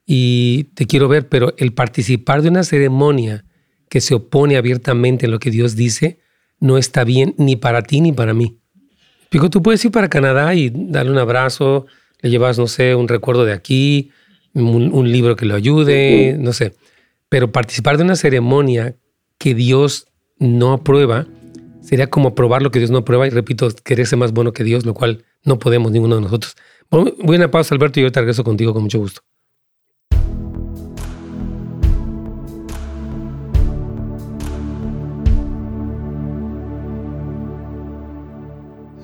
[0.05, 3.45] y te quiero ver, pero el participar de una ceremonia
[3.89, 6.19] que se opone abiertamente a lo que Dios dice
[6.59, 8.57] no está bien ni para ti ni para mí.
[9.29, 11.85] Pico, tú puedes ir para Canadá y darle un abrazo,
[12.21, 14.11] le llevas, no sé, un recuerdo de aquí,
[14.53, 16.73] un, libro que lo ayude, no sé.
[17.29, 18.95] Pero participar de una ceremonia
[19.37, 20.07] que Dios
[20.39, 21.27] no aprueba
[21.81, 24.63] sería como aprobar lo que Dios no aprueba y repito, querer ser más bueno que
[24.63, 26.55] Dios, lo cual no podemos ninguno de nosotros.
[26.89, 29.21] Voy a pausa, Alberto, y yo te regreso contigo con mucho gusto.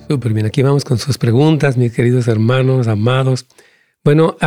[0.09, 3.47] Súper bien, aquí vamos con sus preguntas, mis queridos hermanos, amados.
[4.03, 4.37] Bueno,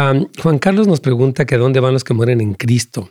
[0.43, 3.11] Juan Carlos nos pregunta que dónde van los que mueren en Cristo.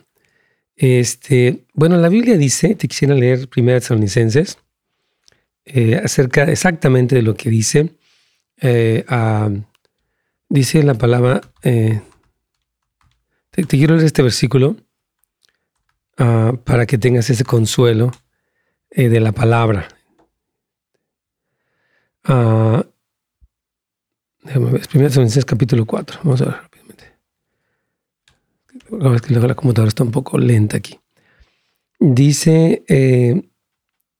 [0.76, 4.58] Este, bueno, la Biblia dice, te quisiera leer Primera Tesalonicenses,
[5.64, 7.94] eh, acerca exactamente de lo que dice.
[8.60, 9.04] Eh,
[10.48, 12.02] dice la palabra, eh,
[13.50, 14.76] te, quiero leer este versículo
[16.18, 18.12] ah, para que tengas ese consuelo
[18.90, 19.88] de la palabra.
[22.28, 22.82] Uh,
[24.42, 24.86] déjame ver,
[25.44, 26.20] capítulo 4.
[26.24, 26.75] Vamos a ver
[28.90, 29.34] rápidamente.
[29.34, 30.98] Es que la computadora está un poco lenta aquí.
[31.98, 33.48] Dice, eh,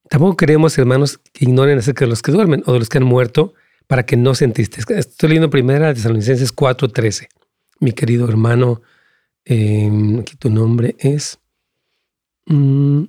[0.08, 3.04] tampoco queremos, hermanos, que ignoren acerca de los que duermen o de los que han
[3.04, 3.54] muerto
[3.86, 4.98] para que no se entristezcan.
[4.98, 7.28] Estoy leyendo primera Tesalonicenses 4.13.
[7.80, 8.82] Mi querido hermano,
[9.44, 11.38] em, aquí tu nombre es
[12.46, 13.04] mm,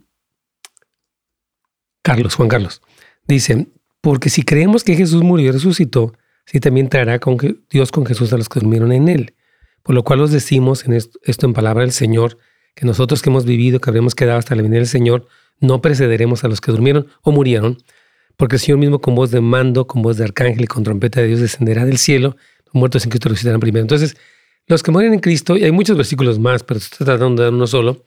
[2.01, 2.81] Carlos, Juan Carlos.
[3.27, 3.67] Dice,
[4.01, 6.13] porque si creemos que Jesús murió y resucitó,
[6.45, 7.37] sí también traerá con
[7.69, 9.33] Dios con Jesús a los que durmieron en él.
[9.87, 12.39] Por lo cual os decimos en esto, en palabra del Señor,
[12.75, 15.29] que nosotros que hemos vivido, que habremos quedado hasta la venida del Señor,
[15.61, 17.77] no precederemos a los que durmieron o murieron,
[18.35, 21.21] porque el Señor mismo con voz de mando, con voz de arcángel y con trompeta
[21.21, 23.81] de Dios descenderá del cielo, los muertos en Cristo resucitarán primero.
[23.81, 24.17] Entonces,
[24.65, 27.53] los que mueren en Cristo, y hay muchos versículos más, pero estoy tratando de dar
[27.53, 28.03] uno solo,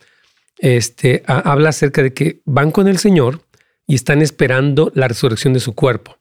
[0.58, 3.40] este, habla acerca de que van con el Señor,
[3.86, 6.18] y están esperando la resurrección de su cuerpo.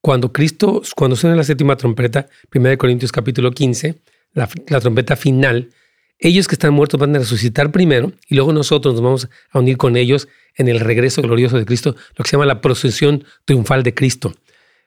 [0.00, 4.02] Cuando Cristo, cuando suena la séptima trompeta, 1 Corintios capítulo 15,
[4.36, 5.70] la, trompeta final,
[6.18, 9.76] ellos que están muertos van a resucitar primero y luego nosotros nos vamos a unir
[9.76, 13.82] con ellos en el regreso glorioso de Cristo, lo que se llama la procesión triunfal
[13.82, 14.34] de Cristo.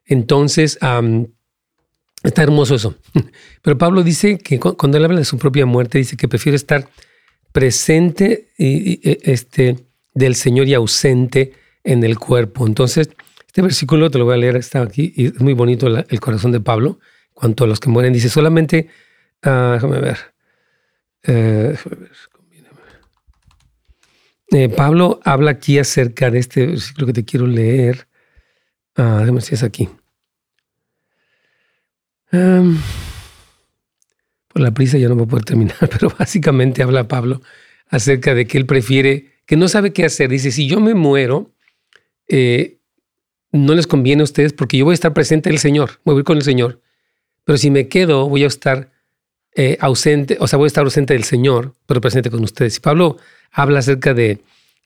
[0.05, 0.79] Entonces,
[2.23, 2.95] está hermoso eso.
[3.61, 6.89] Pero Pablo dice que cuando él habla de su propia muerte, dice que prefiere estar
[7.51, 9.77] presente y, este,
[10.13, 12.67] del Señor y ausente en el cuerpo.
[12.67, 13.09] Entonces,
[13.47, 16.51] este versículo te lo voy a leer, está aquí, y es muy bonito el corazón
[16.51, 16.99] de Pablo,
[17.33, 18.13] cuanto a los que mueren.
[18.13, 18.89] Dice solamente,
[19.45, 20.17] uh, déjame ver,
[21.23, 21.75] eh,
[24.51, 28.07] eh, Pablo habla aquí acerca de este versículo que te quiero leer.
[28.95, 29.89] Ah, déjame ver si es aquí.
[34.49, 37.41] por la prisa ya no voy a poder terminar, pero básicamente habla Pablo
[37.89, 40.29] acerca de que él prefiere, que no sabe qué hacer.
[40.29, 41.51] Dice, si yo me muero,
[42.27, 42.79] eh,
[43.51, 46.19] no les conviene a ustedes porque yo voy a estar presente el Señor, voy a
[46.19, 46.81] ir con el Señor.
[47.43, 48.91] Pero si me quedo, voy a estar
[49.61, 52.77] eh, ausente, o sea, voy a estar ausente del Señor, pero presente con ustedes.
[52.77, 53.17] Y Pablo
[53.51, 54.39] habla acerca de,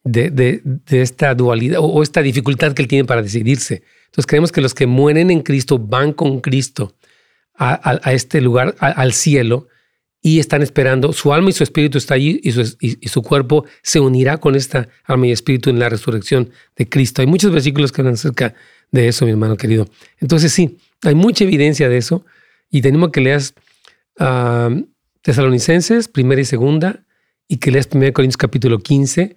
[0.04, 3.84] de, esta dualidad o, esta dificultad que él tiene para decidirse.
[4.06, 6.96] Entonces creemos que los que mueren en Cristo van con Cristo
[7.56, 9.68] a, este lugar, al cielo,
[10.24, 13.66] y están esperando, su alma y su espíritu está allí y su, y, su, cuerpo
[13.84, 17.22] se unirá con esta alma y espíritu en la resurrección de Cristo.
[17.22, 18.56] Hay muchos versículos que hablan acerca
[18.92, 19.88] de eso, mi hermano querido.
[20.20, 22.26] Entonces sí, hay mucha evidencia de eso
[22.72, 23.54] y tenemos que leas
[24.20, 24.86] uh,
[25.22, 27.06] Tesalonicenses, primera y segunda,
[27.48, 29.36] y que leas 1 Corintios capítulo 15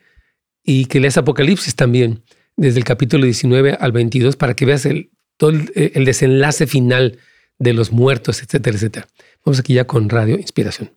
[0.64, 2.22] y que leas Apocalipsis también,
[2.56, 7.18] desde el capítulo 19 al 22, para que veas el, todo el desenlace final
[7.58, 9.06] de los muertos, etcétera, etcétera.
[9.44, 10.90] Vamos aquí ya con Radio Inspiración.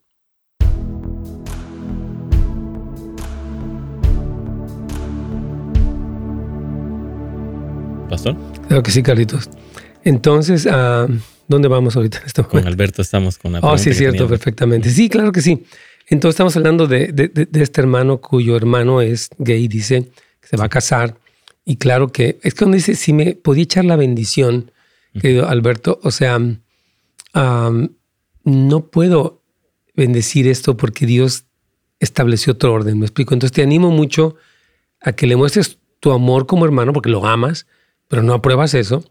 [8.09, 8.35] Pastor.
[8.67, 9.49] Claro que sí, Carlitos.
[10.03, 11.07] Entonces, ¿a
[11.49, 14.89] ¿dónde vamos ahorita en Con Alberto estamos con la Oh, sí, cierto, perfectamente.
[14.89, 15.65] Sí, claro que sí.
[16.07, 20.09] Entonces estamos hablando de, de, este hermano cuyo hermano es gay, dice
[20.39, 21.17] que se va a casar.
[21.65, 24.71] Y claro que es cuando dice, si me podía echar la bendición,
[25.19, 26.39] querido Alberto, o sea,
[28.43, 29.43] no puedo
[29.95, 31.45] bendecir esto porque Dios
[31.99, 33.33] estableció otro orden, me explico.
[33.33, 34.35] Entonces te animo mucho
[35.01, 37.67] a que le muestres tu amor como hermano porque lo amas,
[38.07, 39.03] pero no apruebas eso,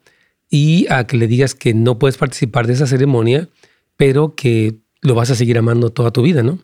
[0.50, 3.48] y a que le digas que no puedes participar de esa ceremonia,
[3.96, 6.58] pero que lo vas a seguir amando toda tu vida, ¿no?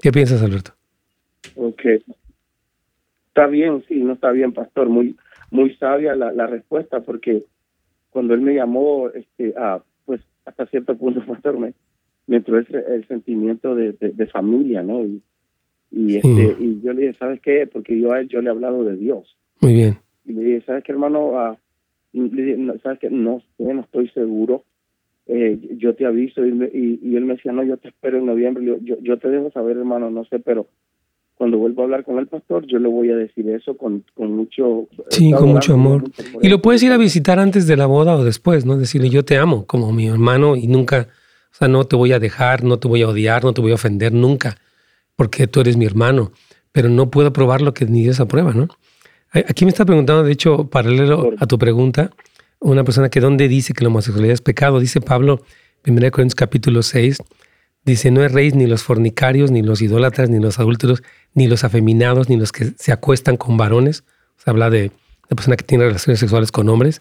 [0.00, 0.72] ¿Qué piensas, Alberto?
[1.54, 1.82] Ok.
[3.28, 4.88] Está bien, sí, no está bien, pastor.
[4.88, 5.16] Muy,
[5.50, 7.44] muy sabia la, la respuesta, porque
[8.10, 11.74] cuando él me llamó, este, a, pues hasta cierto punto, pastor, me,
[12.26, 15.04] me entró el, sentimiento de, familia, ¿no?
[15.04, 15.22] Y,
[15.90, 17.66] y, este, y yo le dije, ¿sabes qué?
[17.66, 19.36] Porque yo a él yo le he hablado de Dios.
[19.60, 19.98] Muy bien.
[20.24, 21.38] Y le dije, ¿sabes qué, hermano?
[21.38, 21.56] Ah,
[22.82, 23.10] ¿Sabes qué?
[23.10, 24.64] No, no estoy seguro.
[25.26, 26.44] Eh, yo te aviso.
[26.46, 28.64] Y, y, él me decía, no, yo te espero en noviembre.
[28.82, 30.68] Yo, yo te dejo saber, hermano, no sé, pero
[31.36, 34.32] cuando vuelvo a hablar con el pastor, yo le voy a decir eso con, con
[34.32, 34.88] mucho...
[35.10, 36.04] Sí, con mucho amor.
[36.40, 38.78] y lo puedes ir a visitar antes de la boda o después, ¿no?
[38.78, 41.08] Decirle, yo te amo como mi hermano y nunca,
[41.52, 43.72] o sea, no te voy a dejar, no te voy a odiar, no te voy
[43.72, 44.56] a ofender nunca,
[45.14, 46.32] porque tú eres mi hermano,
[46.72, 48.68] pero no puedo probar lo que ni Dios aprueba, ¿no?
[49.48, 52.10] Aquí me está preguntando, de hecho, paralelo a tu pregunta,
[52.60, 55.42] una persona que dónde dice que la homosexualidad es pecado, dice Pablo,
[55.86, 57.18] 1 Corintios capítulo 6,
[57.86, 62.28] Dice, no erréis ni los fornicarios, ni los idólatras, ni los adúlteros, ni los afeminados,
[62.28, 64.02] ni los que se acuestan con varones.
[64.38, 64.90] Se habla de
[65.28, 67.00] la persona que tiene relaciones sexuales con hombres.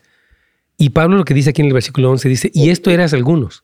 [0.78, 3.64] Y Pablo lo que dice aquí en el versículo 11 dice, y esto eras algunos.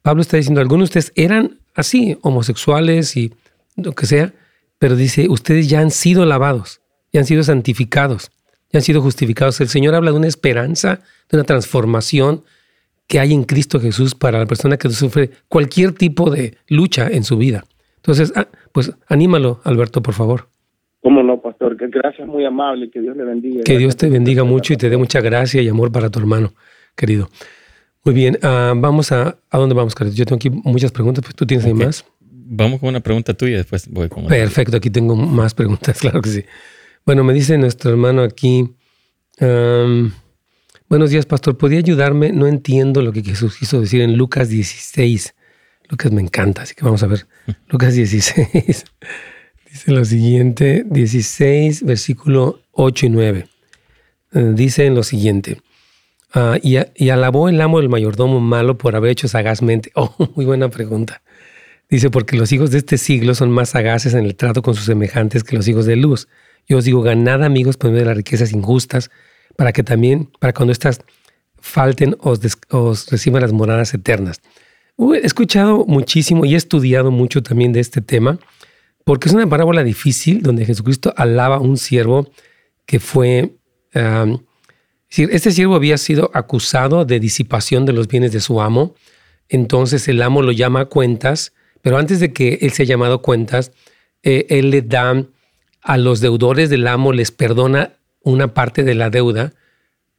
[0.00, 3.34] Pablo está diciendo, algunos de ustedes eran así, homosexuales y
[3.76, 4.32] lo que sea,
[4.78, 6.80] pero dice, ustedes ya han sido lavados,
[7.18, 8.30] ya han sido santificados,
[8.70, 9.60] ya han sido justificados.
[9.60, 12.44] El Señor habla de una esperanza, de una transformación,
[13.08, 17.24] que hay en Cristo Jesús para la persona que sufre cualquier tipo de lucha en
[17.24, 17.64] su vida.
[17.96, 20.46] Entonces, ah, pues anímalo, Alberto, por favor.
[21.02, 21.76] Cómo no, pastor.
[21.76, 22.88] Que gracias, muy amable.
[22.88, 23.64] Que Dios le bendiga.
[23.64, 26.52] Que Dios te bendiga mucho y te dé mucha gracia y amor para tu hermano,
[26.94, 27.30] querido.
[28.04, 29.38] Muy bien, ah, vamos a...
[29.50, 30.14] ¿A dónde vamos, Carlos?
[30.14, 32.04] Yo tengo aquí muchas preguntas, pues tú tienes ahí más.
[32.20, 36.28] Vamos con una pregunta tuya, después voy con Perfecto, aquí tengo más preguntas, claro que
[36.28, 36.44] sí.
[37.08, 38.68] Bueno, me dice nuestro hermano aquí...
[40.90, 41.56] Buenos días, pastor.
[41.56, 42.32] ¿Podría ayudarme?
[42.32, 45.34] No entiendo lo que Jesús quiso decir en Lucas 16.
[45.88, 47.26] Lucas me encanta, así que vamos a ver.
[47.68, 48.84] Lucas 16.
[49.70, 53.48] Dice lo siguiente, 16, versículo 8 y 9.
[54.34, 55.62] Eh, dice en lo siguiente.
[56.34, 59.92] Ah, y, y, alabó el amo del mayordomo malo por haber hecho sagazmente.
[59.94, 61.22] Oh, muy buena pregunta.
[61.88, 64.84] Dice, porque los hijos de este siglo son más sagaces en el trato con sus
[64.84, 66.28] semejantes que los hijos de luz.
[66.68, 69.10] Yo os digo, ganad amigos por medio de las riquezas injustas
[69.56, 71.00] para que también, para cuando estas
[71.56, 74.40] falten, os, reciban las moradas eternas.
[74.98, 78.38] He escuchado muchísimo y he estudiado mucho también de este tema,
[79.04, 82.30] porque es una parábola difícil donde Jesucristo alaba a un siervo
[82.84, 83.54] que fue...
[83.92, 88.94] decir, este siervo había sido acusado de disipación de los bienes de su amo,
[89.48, 93.22] entonces el amo lo llama a cuentas, pero antes de que él sea llamado a
[93.22, 93.72] cuentas,
[94.22, 95.26] eh, él le da
[95.88, 99.54] a los deudores del amo, les perdona una parte de la deuda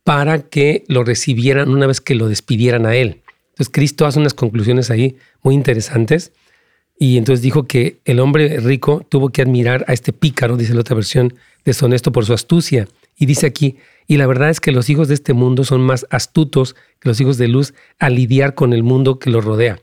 [0.03, 3.21] para que lo recibieran una vez que lo despidieran a él.
[3.49, 6.32] Entonces Cristo hace unas conclusiones ahí muy interesantes
[6.97, 10.82] y entonces dijo que el hombre rico tuvo que admirar a este pícaro, dice la
[10.82, 12.88] otra versión, deshonesto por su astucia.
[13.15, 13.77] Y dice aquí,
[14.08, 17.21] y la verdad es que los hijos de este mundo son más astutos que los
[17.21, 19.79] hijos de luz a lidiar con el mundo que los rodea.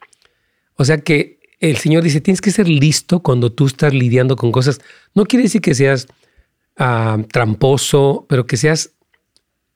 [0.75, 4.53] O sea que el Señor dice, tienes que ser listo cuando tú estás lidiando con
[4.53, 4.81] cosas.
[5.15, 6.07] No quiere decir que seas
[6.79, 8.93] Ah, tramposo, pero que seas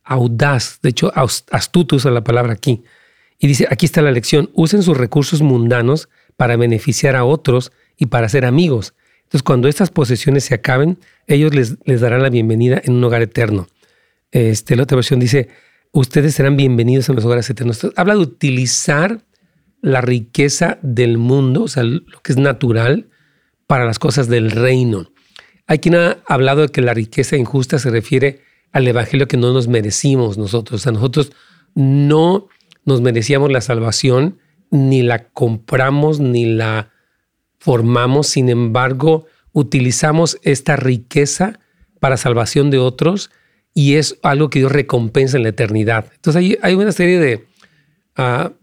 [0.05, 0.81] audaz.
[0.83, 2.83] De hecho, astuto usa la palabra aquí.
[3.39, 8.07] Y dice, aquí está la lección, usen sus recursos mundanos para beneficiar a otros y
[8.07, 8.93] para ser amigos.
[9.23, 13.67] Entonces, cuando estas posesiones se acaben, ellos les, darán la bienvenida en un hogar eterno.
[14.31, 15.49] Este, la otra versión dice,
[15.93, 17.81] ustedes serán bienvenidos en los hogares eternos.
[17.97, 19.23] habla de utilizar
[19.83, 23.09] la riqueza del mundo, o sea, lo que es natural,
[23.67, 25.11] para las cosas del reino.
[25.67, 29.53] Hay quien ha hablado de que la riqueza injusta se refiere al evangelio que no
[29.53, 30.81] nos merecimos nosotros.
[30.81, 31.33] O sea, nosotros
[31.75, 32.49] no
[32.85, 34.39] nos merecíamos la salvación,
[34.71, 36.91] ni la compramos, ni la
[37.59, 38.27] formamos.
[38.27, 41.61] Sin embargo, utilizamos esta riqueza
[42.01, 43.31] para salvación de otros
[43.75, 46.07] y es algo que Dios recompensa en la eternidad.
[46.15, 47.47] Entonces hay, una serie de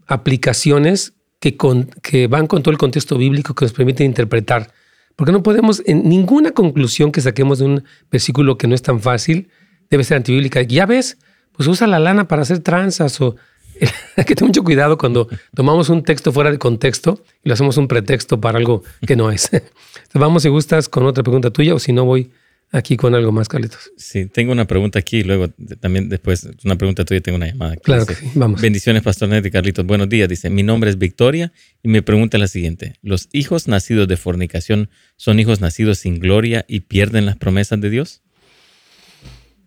[0.06, 1.56] aplicaciones que,
[2.02, 4.72] que van con todo el contexto bíblico que nos permiten interpretar
[5.18, 9.00] porque no podemos, en ninguna conclusión que saquemos de un versículo que no es tan
[9.00, 9.48] fácil,
[9.90, 10.62] debe ser antibíblica.
[10.62, 11.18] Ya ves,
[11.50, 13.34] pues usa la lana para hacer tranzas o
[14.16, 17.76] hay que tener mucho cuidado cuando tomamos un texto fuera de contexto y lo hacemos
[17.78, 19.50] un pretexto para algo que no es.
[20.14, 22.30] vamos si gustas con otra pregunta tuya o si no voy
[22.70, 23.92] aquí con algo más, Carlitos.
[23.96, 25.48] Sí, tengo una pregunta aquí y luego
[25.80, 27.76] también después una pregunta tuya tengo una llamada.
[27.76, 28.60] Claro que sí, vamos.
[28.60, 29.86] Bendiciones, Pastor Ned y Carlitos.
[29.86, 30.28] Buenos días.
[30.28, 31.52] Dice, mi nombre es Victoria
[31.82, 32.94] y me pregunta la siguiente.
[33.02, 37.90] ¿Los hijos nacidos de fornicación son hijos nacidos sin gloria y pierden las promesas de
[37.90, 38.22] Dios?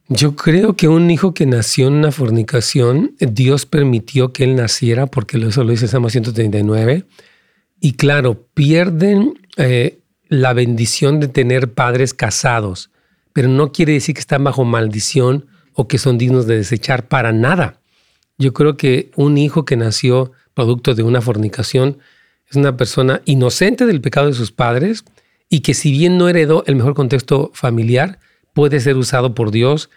[0.08, 5.08] Yo creo que un hijo que nació en una fornicación, Dios permitió que él naciera,
[5.08, 7.06] porque eso lo dice Salmo 139.
[7.80, 12.91] Y claro, pierden eh, la bendición de tener padres casados
[13.34, 17.32] pero no quiere decir que están bajo maldición o que son dignos de desechar para
[17.32, 17.80] nada.
[18.38, 22.00] Yo creo que un hijo que nació producto de una fornicación
[22.50, 25.06] es una persona inocente del pecado de sus padres
[25.50, 28.20] y que si bien no heredó el mejor contexto familiar,
[28.54, 29.90] puede ser usado por Dios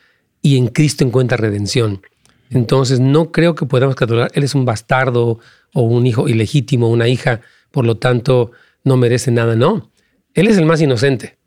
[0.43, 2.03] y en Cristo encuentra redención.
[2.51, 5.41] Entonces no creo que podamos catalogar, él es un bastardo
[5.73, 8.53] o un hijo ilegítimo, una hija, por lo tanto
[8.85, 9.91] no merece nada, no.
[10.35, 11.39] Él es el más inocente.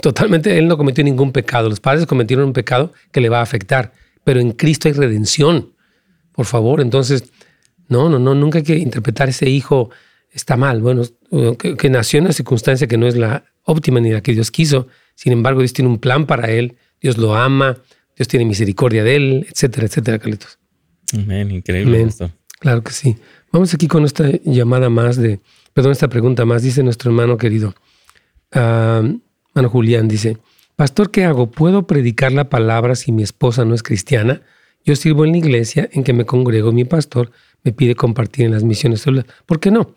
[0.00, 1.68] Totalmente, él no cometió ningún pecado.
[1.68, 3.92] Los padres cometieron un pecado que le va a afectar,
[4.24, 5.72] pero en Cristo hay redención.
[6.32, 7.24] Por favor, entonces,
[7.88, 9.90] no, no, no, nunca hay que interpretar ese hijo
[10.34, 10.82] está mal.
[10.82, 11.04] Bueno,
[11.58, 14.50] que, que nació en una circunstancia que no es la óptima ni la que Dios
[14.50, 14.88] quiso.
[15.14, 16.76] Sin embargo, Dios tiene un plan para él.
[17.00, 17.78] Dios lo ama.
[18.16, 20.58] Dios tiene misericordia de él, etcétera, etcétera, Carlitos.
[21.12, 22.08] Amén, increíble.
[22.60, 23.16] Claro que sí.
[23.52, 25.40] Vamos aquí con esta llamada más de,
[25.72, 27.74] perdón, esta pregunta más, dice nuestro hermano querido.
[28.54, 29.18] Uh,
[29.54, 30.38] hermano Julián dice,
[30.76, 31.50] Pastor, ¿qué hago?
[31.50, 34.42] ¿Puedo predicar la palabra si mi esposa no es cristiana?
[34.84, 37.30] Yo sirvo en la iglesia en que me congrego, mi pastor
[37.62, 39.04] me pide compartir en las misiones.
[39.46, 39.94] ¿Por qué no?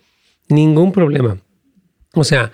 [0.48, 1.38] Ningún problema.
[2.14, 2.52] O sea,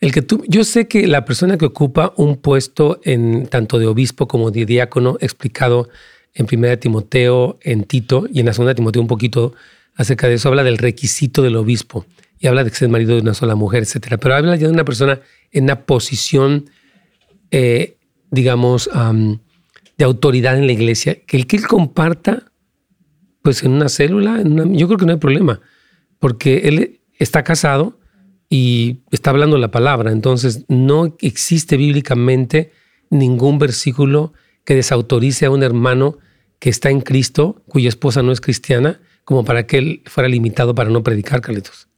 [0.00, 3.86] el que tú, yo sé que la persona que ocupa un puesto en tanto de
[3.86, 5.88] obispo como de diácono, explicado
[6.34, 9.54] en Primera Timoteo, en Tito y en la Segunda Timoteo un poquito
[9.94, 12.04] acerca de eso, habla del requisito del obispo
[12.38, 14.18] y habla de que es marido de una sola mujer, etcétera.
[14.18, 15.20] Pero habla ya de una persona
[15.52, 16.70] en una posición,
[17.50, 17.96] eh,
[18.30, 18.90] digamos,
[19.98, 22.52] de autoridad en la iglesia, que el que él comparta,
[23.42, 25.60] pues en una célula, yo creo que no hay problema,
[26.18, 27.98] porque él está casado
[28.48, 30.12] y está hablando la palabra.
[30.12, 32.72] Entonces, no existe bíblicamente
[33.10, 34.32] ningún versículo
[34.64, 36.18] que desautorice a un hermano
[36.58, 40.74] que está en Cristo, cuya esposa no es cristiana, como para que él fuera limitado
[40.74, 41.88] para no predicar, Carlitos.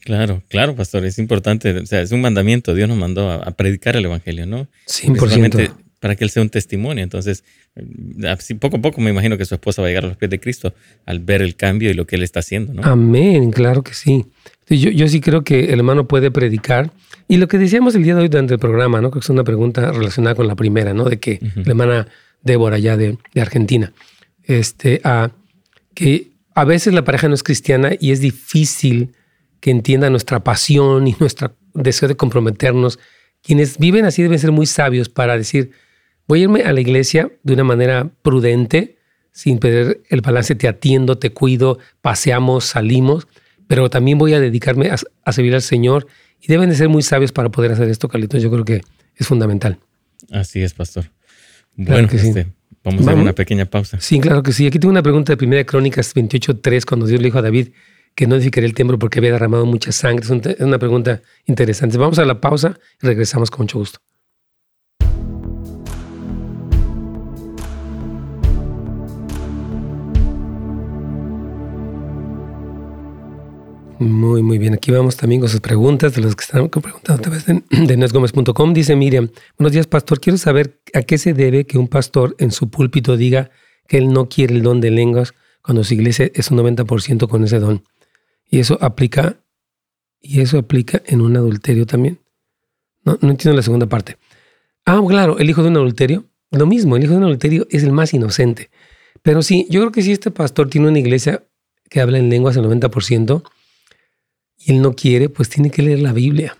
[0.00, 1.78] Claro, claro, pastor, es importante.
[1.78, 2.74] O sea, es un mandamiento.
[2.74, 4.66] Dios nos mandó a, predicar el evangelio, ¿no?
[4.86, 7.04] 100% para que él sea un testimonio.
[7.04, 7.44] Entonces,
[8.26, 10.30] así poco a poco me imagino que su esposa va a llegar a los pies
[10.30, 10.74] de Cristo
[11.04, 12.82] al ver el cambio y lo que él está haciendo, ¿no?
[12.82, 14.24] Amén, claro que sí.
[14.68, 16.90] Yo, yo sí creo que el hermano puede predicar.
[17.28, 19.10] Y lo que decíamos el día de hoy durante el programa, ¿no?
[19.10, 21.04] Creo que es una pregunta relacionada con la primera, ¿no?
[21.04, 22.08] De que la hermana
[22.42, 23.92] Débora, ya de, de Argentina,
[24.44, 25.30] este, a,
[25.94, 29.12] que a veces la pareja no es cristiana y es difícil
[29.60, 32.98] que entienda nuestra pasión y nuestro deseo de comprometernos.
[33.42, 35.72] Quienes viven así deben ser muy sabios para decir,
[36.30, 38.98] Voy a irme a la iglesia de una manera prudente,
[39.32, 43.26] sin perder el balance, te atiendo, te cuido, paseamos, salimos,
[43.66, 46.06] pero también voy a dedicarme a, servir al Señor
[46.40, 48.40] y deben de ser muy sabios para poder hacer esto, Carlitos.
[48.40, 48.80] Yo creo que
[49.16, 49.80] es fundamental.
[50.30, 51.06] Así es, pastor.
[51.74, 52.46] Bueno, este,
[52.84, 54.00] vamos a dar una pequeña pausa.
[54.00, 54.68] Sí, claro que sí.
[54.68, 57.70] Aquí tengo una pregunta de Primera Crónicas 28.3, cuando Dios le dijo a David
[58.14, 60.24] que no edificaría el templo porque había derramado mucha sangre.
[60.24, 61.98] Es una pregunta interesante.
[61.98, 64.00] Vamos a la pausa y regresamos con mucho gusto.
[74.00, 74.72] Muy, muy bien.
[74.72, 78.72] Aquí vamos también con sus preguntas de los que están preguntando a través de, de
[78.72, 80.20] Dice Miriam, buenos días, pastor.
[80.20, 83.50] Quiero saber a qué se debe que un pastor en su púlpito diga
[83.86, 87.44] que él no quiere el don de lenguas cuando su iglesia es un 90% con
[87.44, 87.82] ese don.
[88.50, 89.36] Y eso aplica,
[90.20, 92.18] y eso aplica en un adulterio también.
[93.04, 94.18] No, no entiendo la segunda parte.
[94.84, 96.24] Ah, claro, el hijo de un adulterio.
[96.50, 98.70] Lo mismo, el hijo de un adulterio es el más inocente.
[99.22, 101.44] Pero sí, yo creo que si este pastor tiene una iglesia
[101.88, 103.42] que habla en lenguas el 90%,
[104.58, 106.56] y él no quiere, pues tiene que leer la Biblia.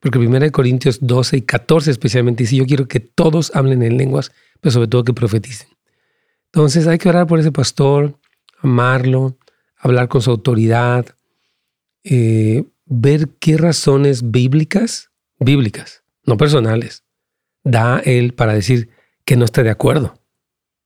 [0.00, 4.32] Porque 1 Corintios 12 y 14 especialmente dice, yo quiero que todos hablen en lenguas,
[4.60, 5.68] pero sobre todo que profeticen.
[6.46, 8.18] Entonces hay que orar por ese pastor,
[8.60, 9.36] amarlo,
[9.84, 11.06] hablar con su autoridad,
[12.04, 17.04] eh, ver qué razones bíblicas, bíblicas, no personales,
[17.62, 18.88] da él para decir
[19.26, 20.18] que no está de acuerdo.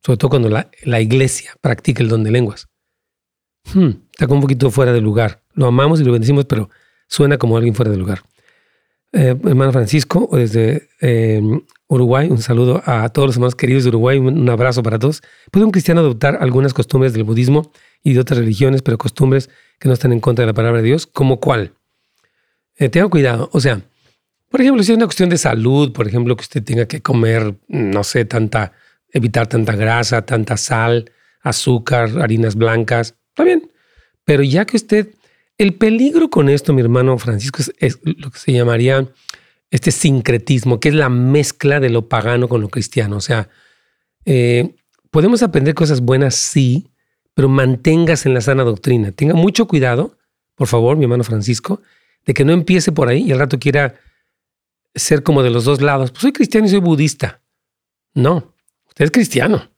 [0.05, 2.69] Sobre todo cuando la, la iglesia practica el don de lenguas.
[3.73, 5.43] Hmm, está como un poquito fuera de lugar.
[5.55, 6.69] Lo amamos y lo bendecimos, pero
[7.07, 8.23] suena como alguien fuera de lugar.
[9.13, 11.41] Eh, hermano Francisco, desde eh,
[11.89, 15.23] Uruguay, un saludo a todos los hermanos queridos de Uruguay, un abrazo para todos.
[15.51, 19.49] ¿Puede un cristiano adoptar algunas costumbres del budismo y de otras religiones, pero costumbres
[19.79, 21.07] que no están en contra de la palabra de Dios?
[21.07, 21.73] ¿Cómo cuál?
[22.77, 23.81] Eh, cuidado, o sea,
[24.51, 27.55] por ejemplo, si es una cuestión de salud, por ejemplo, que usted tenga que comer,
[27.69, 28.73] no sé, tanta,
[29.11, 31.11] evitar tanta grasa, tanta sal,
[31.43, 33.71] azúcar, harinas blancas, Está bien.
[34.25, 35.11] Pero ya que usted,
[35.59, 39.09] el peligro con esto, mi hermano Francisco, es, lo que se llamaría
[39.71, 43.17] este sincretismo, que es la mezcla de lo pagano con lo cristiano.
[43.17, 43.51] O sea,
[44.25, 44.77] eh,
[45.11, 46.89] podemos aprender cosas buenas, sí,
[47.35, 49.11] pero manténgase en la sana doctrina.
[49.13, 50.17] Tenga mucho cuidado,
[50.55, 51.83] por favor, mi hermano Francisco,
[52.25, 53.97] de que no empiece por ahí y al rato quiera
[54.95, 56.13] ser como de los dos lados.
[56.13, 57.43] Pues soy cristiano y soy budista.
[58.15, 58.55] No,
[58.87, 59.71] usted es cristiano.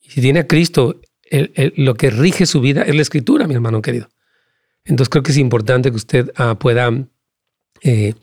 [0.00, 1.00] Y si tiene a Cristo
[1.76, 4.08] lo que rige su vida es la escritura, mi hermano querido.
[4.88, 6.90] Entonces creo que es importante que usted ah, pueda
[7.82, 8.14] eh,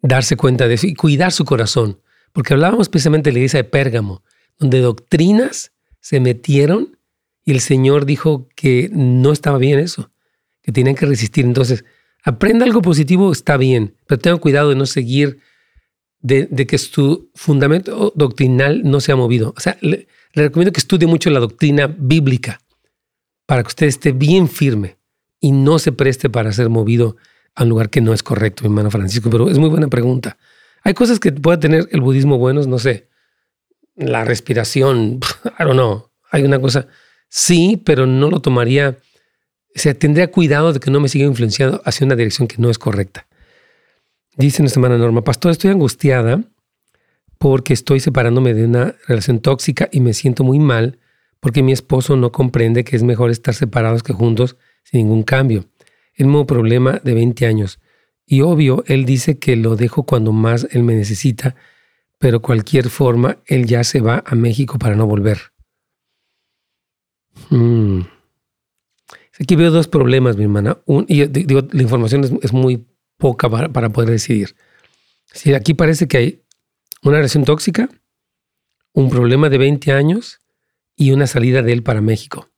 [0.00, 2.00] darse cuenta de eso y cuidar su corazón,
[2.32, 4.22] porque hablábamos precisamente de la iglesia de Pérgamo,
[4.58, 6.98] donde doctrinas se metieron
[7.44, 10.10] y el Señor dijo que no estaba bien eso,
[10.62, 11.44] que tenían que resistir.
[11.44, 11.84] Entonces,
[12.24, 15.38] aprenda algo positivo, está bien, pero tenga cuidado de no seguir,
[16.20, 19.54] de, que su fundamento doctrinal no se ha movido.
[19.56, 22.60] O sea, le, recomiendo que estudie mucho la doctrina bíblica
[23.46, 24.95] para que usted esté bien firme
[25.46, 27.16] y no se preste para ser movido
[27.54, 29.30] a un lugar que no es correcto, mi hermano Francisco.
[29.30, 30.38] Pero es muy buena pregunta.
[30.82, 33.06] Hay cosas que puede tener el budismo buenos, no sé,
[33.94, 35.20] la respiración,
[35.60, 36.88] I don't know, hay una cosa,
[37.28, 38.98] sí, pero no lo tomaría,
[39.76, 42.68] o sea, tendría cuidado de que no me siga influenciando hacia una dirección que no
[42.68, 43.28] es correcta.
[44.36, 46.42] Dice nuestra hermana Norma, pastor, estoy angustiada
[47.38, 50.98] porque estoy separándome de una relación tóxica y me siento muy mal
[51.38, 54.56] porque mi esposo no comprende que es mejor estar separados que juntos
[54.90, 55.66] sin ningún cambio.
[56.14, 57.78] El mismo problema de 20 años.
[58.24, 61.54] Y obvio, él dice que lo dejo cuando más él me necesita
[62.18, 65.52] pero cualquier forma, él ya se va a México para no volver.
[67.50, 68.02] Hmm.
[69.38, 70.78] Aquí veo dos problemas, mi hermana.
[71.08, 72.86] y digo, la información es, muy
[73.18, 74.56] poca para, poder decidir.
[75.26, 76.42] Si aquí parece que hay
[77.02, 77.90] una relación tóxica,
[78.94, 80.40] un problema de 20 años
[80.96, 82.48] y una salida de él para México.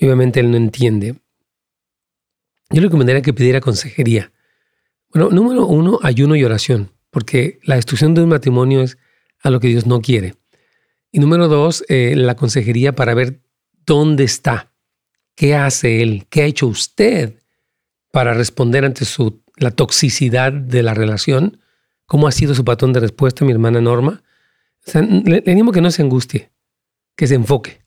[0.00, 1.16] obviamente él no entiende.
[2.70, 4.32] Yo le recomendaría que pidiera consejería.
[5.12, 8.98] Bueno, número uno, ayuno y oración porque la destrucción de un matrimonio es
[9.42, 10.34] a lo que Dios no quiere.
[11.10, 13.40] Y número dos, eh, la consejería para ver
[13.86, 14.72] dónde está,
[15.34, 17.42] qué hace él, qué ha hecho usted
[18.12, 19.04] para responder ante
[19.56, 21.60] la toxicidad de la relación,
[22.06, 24.22] cómo ha sido su patrón de respuesta, mi hermana Norma.
[24.94, 26.50] le, animo que no se angustie,
[27.16, 27.82] que se enfoque.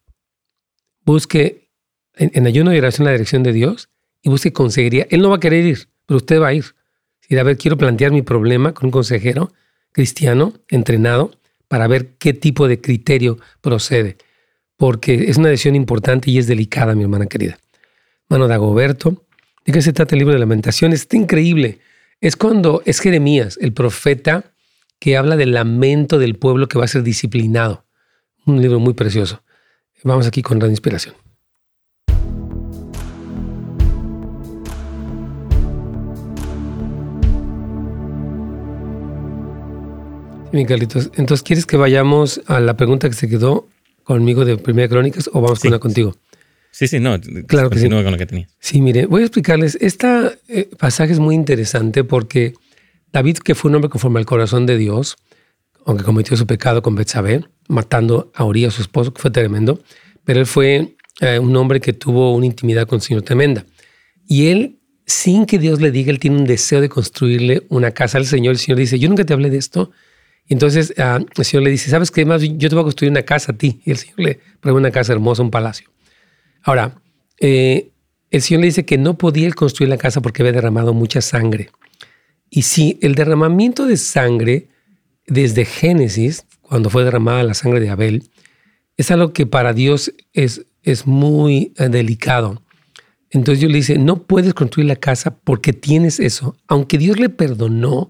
[1.03, 1.71] Busque
[2.15, 3.89] en, en ayuno y oración la dirección de Dios
[4.22, 5.07] y busque consejería.
[5.09, 6.65] Él no va a querer ir, pero usted va a ir
[7.32, 9.53] y a ver, quiero plantear mi problema con un consejero
[9.93, 11.32] cristiano entrenado
[11.69, 14.17] para ver qué tipo de criterio procede,
[14.76, 17.57] porque es una decisión importante y es delicada, mi hermana querida.
[18.28, 19.26] Mano de Agoberto,
[19.63, 21.03] ¿de qué se trata el libro de lamentaciones?
[21.03, 21.80] Está increíble.
[22.19, 24.51] Es cuando es Jeremías, el profeta,
[24.99, 27.86] que habla del lamento del pueblo que va a ser disciplinado.
[28.45, 29.41] Un libro muy precioso.
[30.03, 31.15] Vamos aquí con gran inspiración.
[40.54, 43.68] Mi entonces ¿quieres que vayamos a la pregunta que se quedó
[44.04, 46.14] conmigo de Primera Crónicas o vamos con una contigo?
[46.72, 47.20] Sí, sí, no.
[47.47, 47.89] Claro que sí.
[47.89, 48.47] con lo que tenía.
[48.60, 49.78] Sí, mire, voy a explicarles.
[49.80, 50.39] Este
[50.78, 52.54] pasaje es muy interesante porque
[53.12, 55.18] David, que fue un hombre conforme al corazón de Dios,
[55.86, 59.82] aunque cometió su pecado con Betsabé, matando a Uriah, su esposo, que fue tremendo,
[60.24, 63.66] pero él fue eh, un hombre que tuvo una intimidad con el Señor tremenda.
[64.28, 68.18] Y él, sin que Dios le diga, él tiene un deseo de construirle una casa
[68.18, 68.54] al Señor.
[68.54, 69.91] El Señor dice, yo nunca te hablé de esto,
[70.47, 72.41] entonces ah, el Señor le dice, ¿sabes qué más?
[72.41, 73.81] Yo te voy a construir una casa a ti.
[73.85, 75.89] Y el Señor le pone una casa hermosa, un palacio.
[76.63, 77.01] Ahora,
[77.39, 77.91] eh,
[78.29, 81.21] el Señor le dice que no podía él construir la casa porque había derramado mucha
[81.21, 81.69] sangre.
[82.49, 84.67] Y sí, el derramamiento de sangre
[85.25, 88.29] desde Génesis, cuando fue derramada la sangre de Abel,
[88.97, 92.61] es algo que para Dios es, es muy eh, delicado.
[93.29, 96.57] Entonces Dios le dice, no puedes construir la casa porque tienes eso.
[96.67, 98.09] Aunque Dios le perdonó,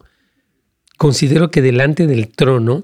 [1.02, 2.84] considero que delante del trono,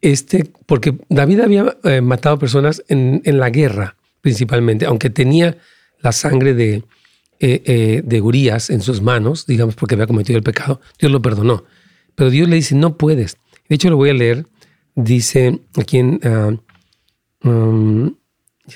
[0.00, 5.56] este, porque David había eh, matado personas en, la guerra principalmente, aunque tenía
[6.00, 6.82] la sangre de,
[7.38, 11.22] eh, eh, de Urias en sus manos, digamos, porque había cometido el pecado, Dios lo
[11.22, 11.62] perdonó.
[12.16, 13.36] Pero Dios le dice, no puedes.
[13.68, 14.44] De hecho, lo voy a leer.
[14.96, 16.18] Dice aquí en...
[16.24, 16.56] Ah,
[17.44, 18.16] um,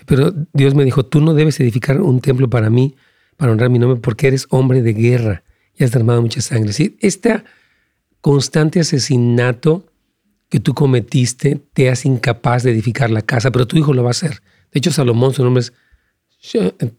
[0.07, 2.95] pero Dios me dijo, tú no debes edificar un templo para mí,
[3.37, 5.43] para honrar mi nombre, porque eres hombre de guerra
[5.77, 6.73] y has derramado mucha sangre.
[6.73, 6.97] ¿Sí?
[7.01, 7.45] Esta
[8.27, 9.87] constante asesinato
[10.49, 14.09] que tú cometiste te hace incapaz de edificar la casa, pero tu hijo lo va
[14.09, 14.43] a hacer.
[14.73, 15.73] De hecho, Salomón, su nombre es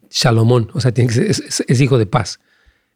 [0.09, 2.39] Salomón, o sea, tiene que es, hijo de paz.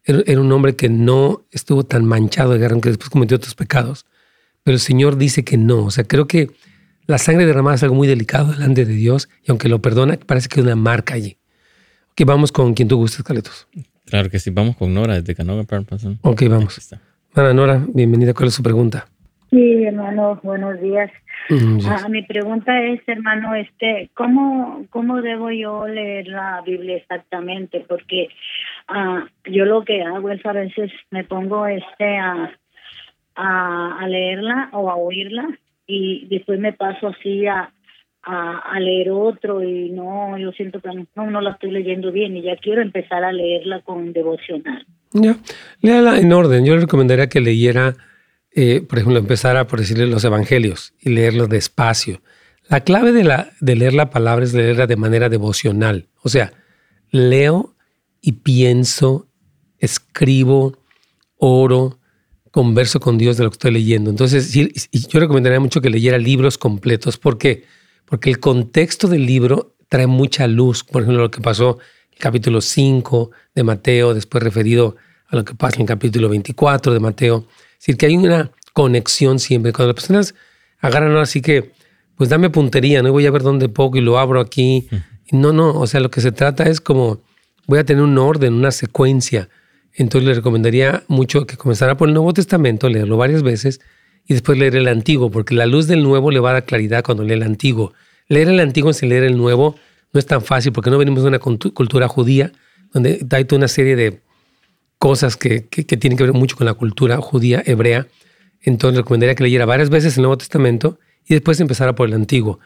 [0.02, 4.06] Era, un hombre que no estuvo tan manchado de guerra, aunque después cometió otros pecados.
[4.62, 5.84] Pero el Señor dice que no.
[5.84, 6.52] O sea, creo que
[7.06, 10.48] la sangre derramada es algo muy delicado delante de Dios y aunque lo perdona, parece
[10.48, 11.36] que hay una marca allí.
[12.12, 13.68] Ok, vamos con quien tú gustes, Caletos.
[14.06, 15.66] Claro que sí, vamos con Nora desde Canoga
[16.22, 16.80] Ok, vamos.
[17.34, 18.34] Hermana Nora, bienvenida.
[18.34, 19.06] ¿Cuál es su pregunta?
[19.48, 21.10] Sí, hermano, buenos días.
[21.48, 27.86] Mm, ah, mi pregunta es, hermano, este, ¿cómo, ¿cómo debo yo leer la Biblia exactamente?
[27.88, 28.28] Porque
[28.88, 32.52] ah, yo lo que hago es a veces me pongo este a,
[33.36, 37.72] a, leerla o a oírla y después me paso así a,
[38.24, 42.42] a, leer otro y no, yo siento que no, no la estoy leyendo bien y
[42.42, 44.86] ya quiero empezar a leerla con devocional.
[45.12, 45.36] Ya,
[45.80, 46.64] léala en orden.
[46.64, 47.96] Yo le recomendaría que leyera,
[48.52, 52.22] eh, por ejemplo, empezara por decirle los evangelios y leerlos despacio.
[52.68, 56.06] La clave de, la, de leer la palabra es leerla de manera devocional.
[56.22, 56.52] O sea,
[57.10, 57.74] leo
[58.20, 59.26] y pienso,
[59.78, 60.78] escribo,
[61.36, 61.98] oro,
[62.52, 64.10] converso con Dios de lo que estoy leyendo.
[64.10, 67.18] Entonces, yo recomendaría mucho que leyera libros completos.
[67.18, 67.64] ¿Por qué?
[68.06, 70.84] Porque el contexto del libro trae mucha luz.
[70.84, 71.78] Por ejemplo, lo que pasó
[72.10, 74.96] en el capítulo 5 de Mateo, después referido
[75.28, 77.46] a lo que pasa en el capítulo 24 de Mateo.
[77.72, 79.72] Es decir, que hay una conexión siempre.
[79.72, 80.34] Cuando las personas
[80.80, 81.72] agarran así que,
[82.16, 84.88] pues dame puntería, no voy a ver dónde pongo y lo abro aquí.
[85.30, 87.22] No, no, o sea, lo que se trata es como,
[87.66, 89.48] voy a tener un orden, una secuencia.
[89.94, 93.80] Entonces le recomendaría mucho que comenzara por el Nuevo Testamento, leerlo varias veces
[94.26, 97.02] y después leer el Antiguo, porque la luz del Nuevo le va a dar claridad
[97.04, 97.92] cuando lee el Antiguo.
[98.28, 99.76] Leer el Antiguo sin leer el Nuevo
[100.12, 102.52] no es tan fácil porque no venimos de una cultura judía
[102.92, 104.20] donde hay toda una serie de
[104.98, 108.06] cosas que, que, tienen que ver mucho con la cultura judía, hebrea.
[108.60, 112.60] Entonces recomendaría que leyera varias veces el Nuevo Testamento y después empezara por el Antiguo.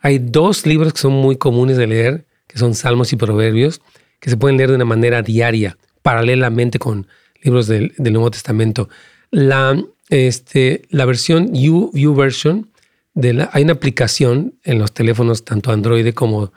[0.00, 3.80] Hay dos libros que son muy comunes de leer, que son Salmos y Proverbios,
[4.20, 7.06] que se pueden leer de una manera diaria paralelamente con
[7.42, 8.88] libros del, Nuevo Testamento.
[9.30, 12.70] La, este, la versión U, version,
[13.14, 16.52] de hay una aplicación en los teléfonos, tanto Android como,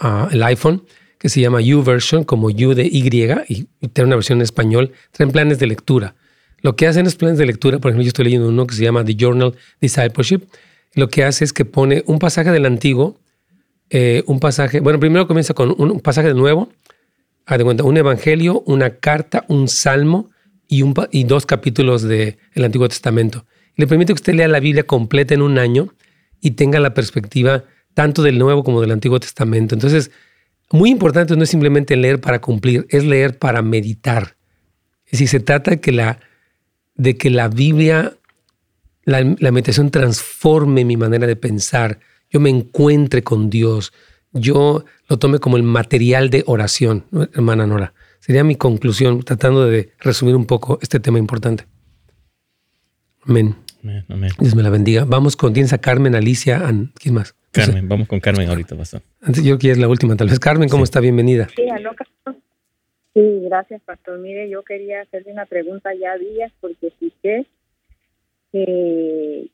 [0.00, 0.84] ah, el iPhone,
[1.18, 3.06] que se llama U version, como U de Y,
[3.48, 6.14] y, tiene una versión en español, traen planes de lectura.
[6.62, 8.82] Lo que hacen los planes de lectura, por ejemplo, yo estoy leyendo uno que se
[8.82, 10.42] llama The Journal Discipleship,
[10.94, 13.18] lo que hace es que pone un pasaje del antiguo,
[13.90, 16.68] eh, un pasaje, bueno, primero comienza con un, pasaje de nuevo,
[17.48, 20.30] de cuenta, un evangelio, una carta, un salmo
[20.70, 23.44] y, dos capítulos del Antiguo Testamento.
[23.76, 25.92] Le permite que usted lea la Biblia completa en un año
[26.40, 29.74] y tenga la perspectiva tanto del Nuevo como del Antiguo Testamento.
[29.74, 30.12] Entonces,
[30.70, 34.36] muy importante no es simplemente leer para cumplir, es leer para meditar.
[35.06, 36.20] Es decir, se trata de que la,
[36.94, 38.14] de que la Biblia,
[39.04, 41.98] la, la meditación transforme mi manera de pensar,
[42.30, 43.92] yo me encuentre con Dios,
[44.32, 47.92] yo lo tome como el material de oración, hermana Nora.
[48.20, 51.64] Sería mi conclusión, tratando de resumir un poco este tema importante.
[53.26, 53.56] Amén.
[53.82, 55.04] Amén, Dios me la bendiga.
[55.06, 56.62] Vamos con, tienes a Carmen, Alicia,
[56.94, 57.34] ¿quién más?
[57.50, 59.02] Carmen, vamos con Carmen ahorita, pastor.
[59.22, 60.38] Antes yo quiero es la última, tal vez.
[60.38, 61.00] Carmen, ¿cómo está?
[61.00, 61.48] Bienvenida.
[61.56, 61.64] Sí,
[63.12, 64.20] Sí, gracias, pastor.
[64.20, 67.12] Mire, yo quería hacerle una pregunta ya días porque sé
[68.52, 69.50] que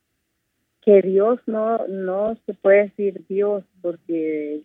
[0.86, 4.62] que Dios no, no se puede decir Dios porque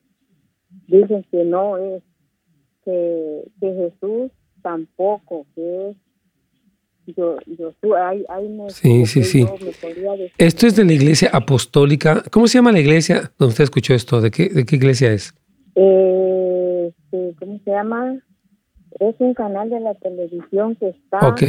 [0.87, 2.03] dicen que no es,
[2.83, 5.97] que, Jesús tampoco, que es
[7.17, 9.45] yo, yo, hay, hay sí, sí, sí.
[10.37, 12.23] Esto es de la iglesia apostólica.
[12.31, 14.21] ¿Cómo se llama la iglesia donde usted escuchó esto?
[14.21, 15.33] ¿De qué, de qué iglesia es?
[15.75, 18.17] Eh, este, ¿Cómo se llama?
[18.99, 21.27] Es un canal de la televisión que está.
[21.27, 21.43] Ok.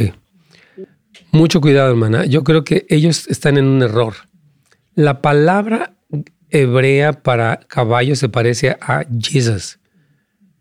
[1.31, 2.25] Mucho cuidado, hermana.
[2.25, 4.13] Yo creo que ellos están en un error.
[4.95, 5.93] La palabra
[6.49, 9.79] hebrea para caballo se parece a Jesus,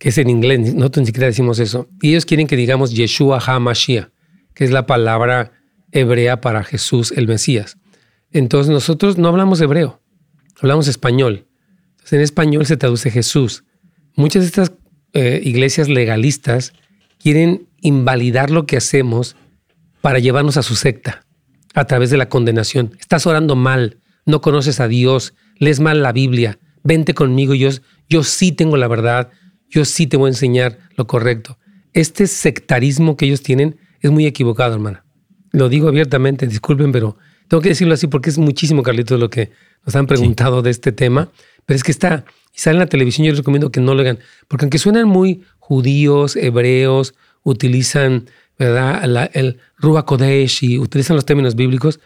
[0.02, 1.88] que es en inglés, nosotros ni siquiera decimos eso.
[2.00, 4.08] Y ellos quieren que digamos Yeshua HaMashiach,
[4.52, 5.52] que es la palabra
[5.92, 7.78] hebrea para Jesús el Mesías.
[8.32, 10.02] Entonces nosotros no hablamos hebreo,
[10.60, 11.46] hablamos español.
[11.90, 13.62] Entonces en español se traduce Jesús.
[14.16, 14.72] Muchas de estas
[15.12, 16.72] eh, iglesias legalistas
[17.20, 19.36] quieren invalidar lo que hacemos
[20.00, 21.24] para llevarnos a su secta
[21.74, 22.96] a través de la condenación.
[22.98, 27.68] Estás orando mal, no conoces a Dios, lees mal la Biblia, vente conmigo, yo,
[28.08, 29.30] yo sí tengo la verdad,
[29.72, 31.58] yo sí te voy a enseñar lo correcto.
[31.94, 35.04] Este sectarismo que ellos tienen es muy equivocado, hermana.
[35.50, 37.16] Lo digo abiertamente, disculpen, pero
[37.48, 39.50] tengo que decirlo así porque es muchísimo, Carlitos, lo que
[39.84, 41.30] nos han preguntado de este tema.
[41.64, 44.02] Pero es que está, y sale en la televisión, yo les recomiendo que no lo
[44.02, 48.26] hagan, porque aunque suenan muy judíos, hebreos, utilizan
[48.58, 49.30] ¿verdad?
[49.32, 51.98] el Ruach Kodesh y utilizan los términos bíblicos,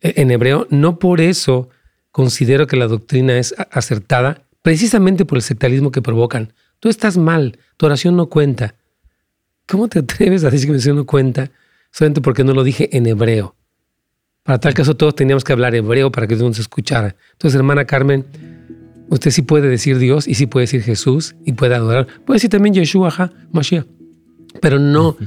[0.00, 1.68] en hebreo, no por eso
[2.12, 6.54] considero que la doctrina es acertada, precisamente por el sectarismo que provocan.
[6.80, 8.74] Tú estás mal, tu oración no cuenta.
[9.68, 11.50] ¿Cómo te atreves a decir que mi oración no cuenta
[11.92, 13.54] solamente porque no lo dije en hebreo?
[14.42, 17.16] Para tal caso todos teníamos que hablar hebreo para que Dios nos escuchara.
[17.32, 18.24] Entonces, hermana Carmen,
[19.10, 22.06] usted sí puede decir Dios y sí puede decir Jesús y puede adorar.
[22.24, 23.84] Puede decir también Yeshua, ha, Mashiach.
[24.62, 25.18] Pero no,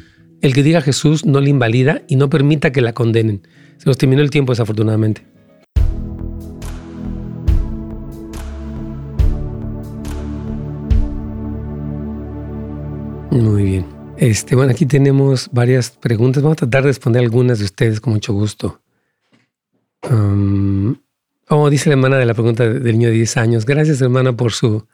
[0.41, 3.47] el que diga Jesús no le invalida y no permita que la condenen.
[3.77, 5.32] Se nos terminó el tiempo desafortunadamente.
[13.33, 13.85] Muy bien.
[14.17, 16.41] Este, bueno, aquí tenemos varias preguntas.
[16.41, 18.81] Vamos a tratar de responder algunas de ustedes con mucho gusto.
[20.09, 20.95] Um,
[21.49, 23.65] Oh, dice la hermana de la pregunta del niño de 10 años.
[23.65, 24.87] Gracias, hermana, por su...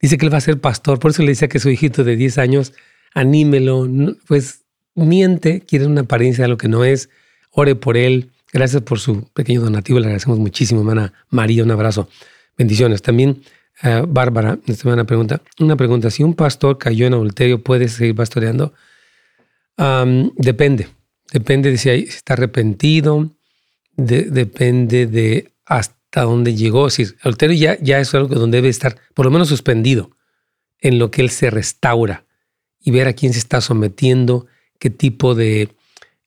[0.00, 2.16] Dice que él va a ser pastor, por eso le decía que su hijito de
[2.16, 2.72] 10 años,
[3.12, 3.86] anímelo,
[4.26, 4.64] pues
[4.94, 7.10] miente, quiere una apariencia de lo que no es,
[7.50, 8.30] ore por él.
[8.52, 12.08] Gracias por su pequeño donativo, le agradecemos muchísimo, hermana María, un abrazo.
[12.56, 13.02] Bendiciones.
[13.02, 13.42] También,
[13.82, 18.14] uh, Bárbara, esta hermana pregunta, una pregunta, si un pastor cayó en adulterio, ¿puede seguir
[18.14, 18.72] pastoreando?
[20.36, 20.88] depende,
[21.32, 23.30] depende de si, está arrepentido,
[23.96, 26.90] depende de hasta dónde llegó.
[26.90, 30.10] Si adulterio ya, ya es algo donde debe estar, por lo menos suspendido,
[30.80, 32.24] en lo que él se restaura
[32.78, 34.46] y ver a quién se está sometiendo,
[34.78, 35.68] qué tipo de,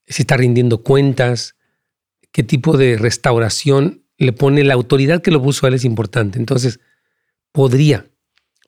[0.07, 1.55] si está rindiendo cuentas,
[2.31, 6.39] qué tipo de restauración le pone la autoridad que lo puso a él es importante.
[6.39, 6.79] Entonces,
[7.53, 8.07] podría.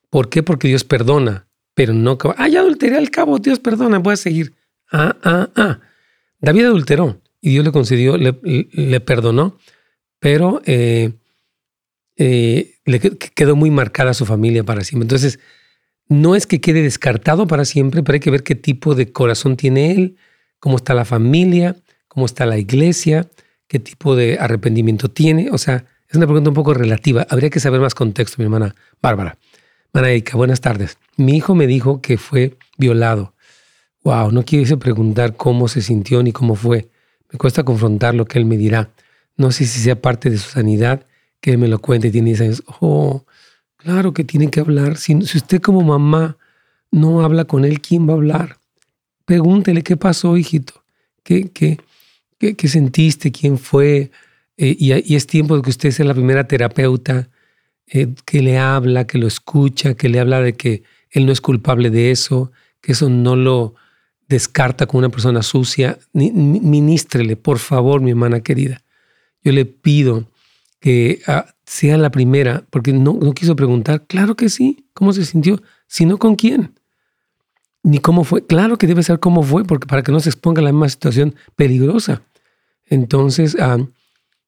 [0.09, 0.43] ¿Por qué?
[0.43, 2.17] Porque Dios perdona, pero no...
[2.37, 4.53] Ah, ya adulteré al cabo, Dios perdona, voy a seguir.
[4.89, 5.79] Ah, ah, ah.
[6.39, 9.57] David adulteró y Dios le concedió, le, perdonó,
[10.19, 11.11] pero eh,
[12.15, 15.03] eh, le quedó muy marcada su familia para siempre.
[15.03, 15.39] Entonces,
[16.07, 19.57] no es que quede descartado para siempre, pero hay que ver qué tipo de corazón
[19.57, 20.17] tiene él,
[20.59, 21.75] cómo está la familia,
[22.07, 23.29] cómo está la iglesia,
[23.67, 25.49] qué tipo de arrepentimiento tiene.
[25.51, 25.85] O sea,
[26.15, 27.27] es una pregunta un poco relativa.
[27.29, 29.37] Habría que saber más contexto, mi hermana Bárbara.
[29.91, 30.97] Manaika, buenas tardes.
[31.17, 33.33] Mi hijo me dijo que fue violado.
[34.03, 36.89] Wow, no quise preguntar cómo se sintió ni cómo fue.
[37.29, 38.91] Me cuesta confrontar lo que él me dirá.
[39.35, 41.05] No sé si sea parte de su sanidad,
[41.41, 42.11] que él me lo cuente.
[42.11, 42.63] Tiene 10 años.
[42.79, 43.25] Oh,
[43.75, 44.95] claro que tiene que hablar.
[44.95, 46.37] Si, si usted como mamá
[46.91, 48.57] no habla con él, ¿quién va a hablar?
[49.25, 50.81] Pregúntele qué pasó, hijito.
[51.23, 51.77] ¿Qué, qué,
[52.37, 53.33] ¿Qué, sentiste?
[53.33, 54.11] ¿Quién fue?
[54.57, 57.29] Eh, y, es tiempo de que usted sea la primera terapeuta
[57.87, 61.41] eh, que le habla, que lo escucha, que le habla de que él no es
[61.41, 62.51] culpable de eso,
[62.81, 63.75] que eso no lo
[64.27, 65.99] descarta como una persona sucia.
[66.13, 68.83] Ministrele, por favor, mi hermana querida.
[69.43, 70.29] Yo le pido
[70.79, 74.05] que ah, sea la primera, porque no, no quiso preguntar.
[74.07, 74.85] Claro que sí.
[74.93, 75.61] ¿Cómo se sintió?
[75.87, 76.73] sino con quién
[77.83, 78.45] ni cómo fue.
[78.45, 80.89] Claro que debe ser cómo fue, porque para que no se exponga a la misma
[80.89, 82.23] situación peligrosa.
[82.87, 83.77] Entonces, ah,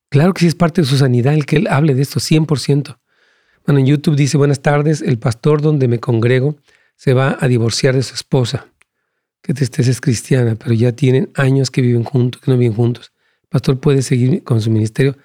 [0.09, 2.97] claro que sí es parte de su sanidad el que él hable de esto, 100%.
[3.65, 6.57] Bueno, en YouTube dice, buenas tardes, el pastor donde me congrego
[6.95, 8.67] se va a divorciar de su esposa.
[9.41, 13.11] Que tristeza es cristiana, pero ya tienen años que viven juntos, que no viven juntos.
[13.43, 15.17] El pastor puede seguir con su ministerio.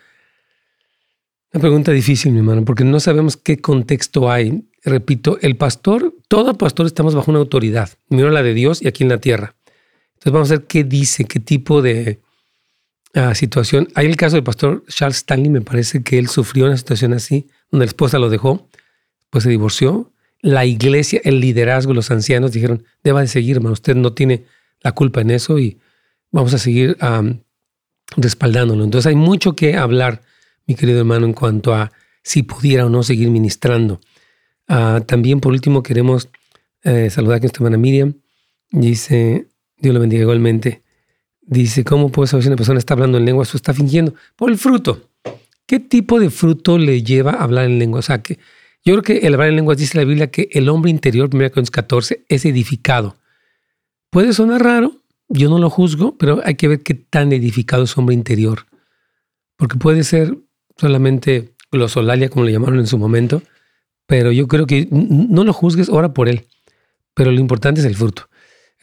[1.53, 6.59] Una pregunta difícil, mi hermano, porque no sabemos qué contexto hay repito, el pastor, todo
[6.59, 9.55] pastor estamos bajo una autoridad, primero la de Dios y aquí en la tierra.
[10.15, 12.21] Entonces vamos a ver qué dice, qué tipo de
[13.35, 13.89] situación.
[13.95, 17.47] Hay el caso del pastor Charles Stanley, me parece que él sufrió una situación así,
[17.71, 18.67] donde la esposa lo dejó,
[19.31, 20.11] pues se divorció.
[20.41, 24.45] La iglesia, el liderazgo, los ancianos dijeron, deba de seguir, hermano, usted no tiene
[24.81, 25.79] la culpa en eso y
[26.31, 26.97] vamos a seguir
[28.17, 28.85] respaldándolo.
[28.85, 30.23] Entonces hay mucho que hablar,
[30.67, 31.93] mi querido hermano, en cuanto a
[32.23, 34.01] si pudiera o no seguir ministrando.
[34.69, 36.29] Ah, también, por último, queremos
[36.83, 38.15] eh, saludar a nuestra hermana Miriam.
[38.71, 40.83] Dice, Dios lo bendiga igualmente.
[41.43, 44.15] Dice, ¿cómo puedo saber si una persona está hablando en lengua o está fingiendo?
[44.37, 45.11] Por el fruto.
[45.67, 48.01] ¿Qué tipo de fruto le lleva a hablar en lengua?
[48.01, 48.39] O sea, que
[48.85, 51.39] yo creo que el hablar en lenguas dice la Biblia que el hombre interior, 1
[51.51, 53.17] Corintios 14, es edificado.
[54.11, 54.97] Puede sonar raro,
[55.29, 58.67] yo no lo juzgo, pero hay que ver qué tan edificado es hombre interior.
[59.57, 60.37] Porque puede ser
[60.77, 63.43] solamente glosolalia, como le llamaron en su momento,
[64.07, 66.47] pero yo creo que no lo juzgues, ora por él.
[67.15, 68.29] Pero lo importante es el fruto.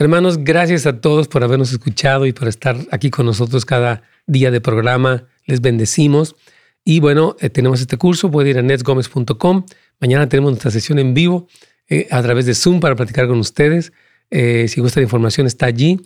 [0.02, 4.50] Hermanos, gracias a todos por habernos escuchado y por estar aquí con nosotros cada día
[4.50, 5.26] de programa.
[5.46, 6.38] Les bendecimos.
[6.86, 9.66] Y bueno, eh, tenemos este curso, puede ir a netsgomez.com.
[10.00, 11.50] Mañana tenemos nuestra sesión en vivo
[11.90, 13.92] eh, a través de Zoom para platicar con ustedes.
[14.32, 16.00] Eh, si gusta la información, está allí.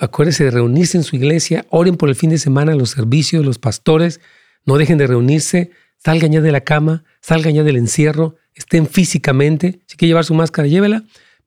[0.00, 1.66] acuérdense de reunirse en su iglesia.
[1.70, 4.20] Oren por el fin de semana, los servicios, los pastores.
[4.64, 5.72] No dejen de reunirse.
[5.96, 9.80] Salgan ya de la cama, salgan ya del encierro estén físicamente.
[9.86, 11.04] Si quiere llevar su máscara, llévela,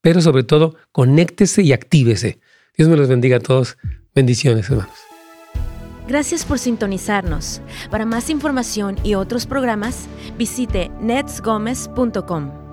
[0.07, 2.39] pero sobre todo, conéctese y actívese.
[2.77, 3.77] Dios me los bendiga a todos.
[4.15, 4.95] Bendiciones, hermanos.
[6.07, 7.59] Gracias por sintonizarnos.
[7.91, 12.66] Para más información y otros programas, visite netsgomez.com.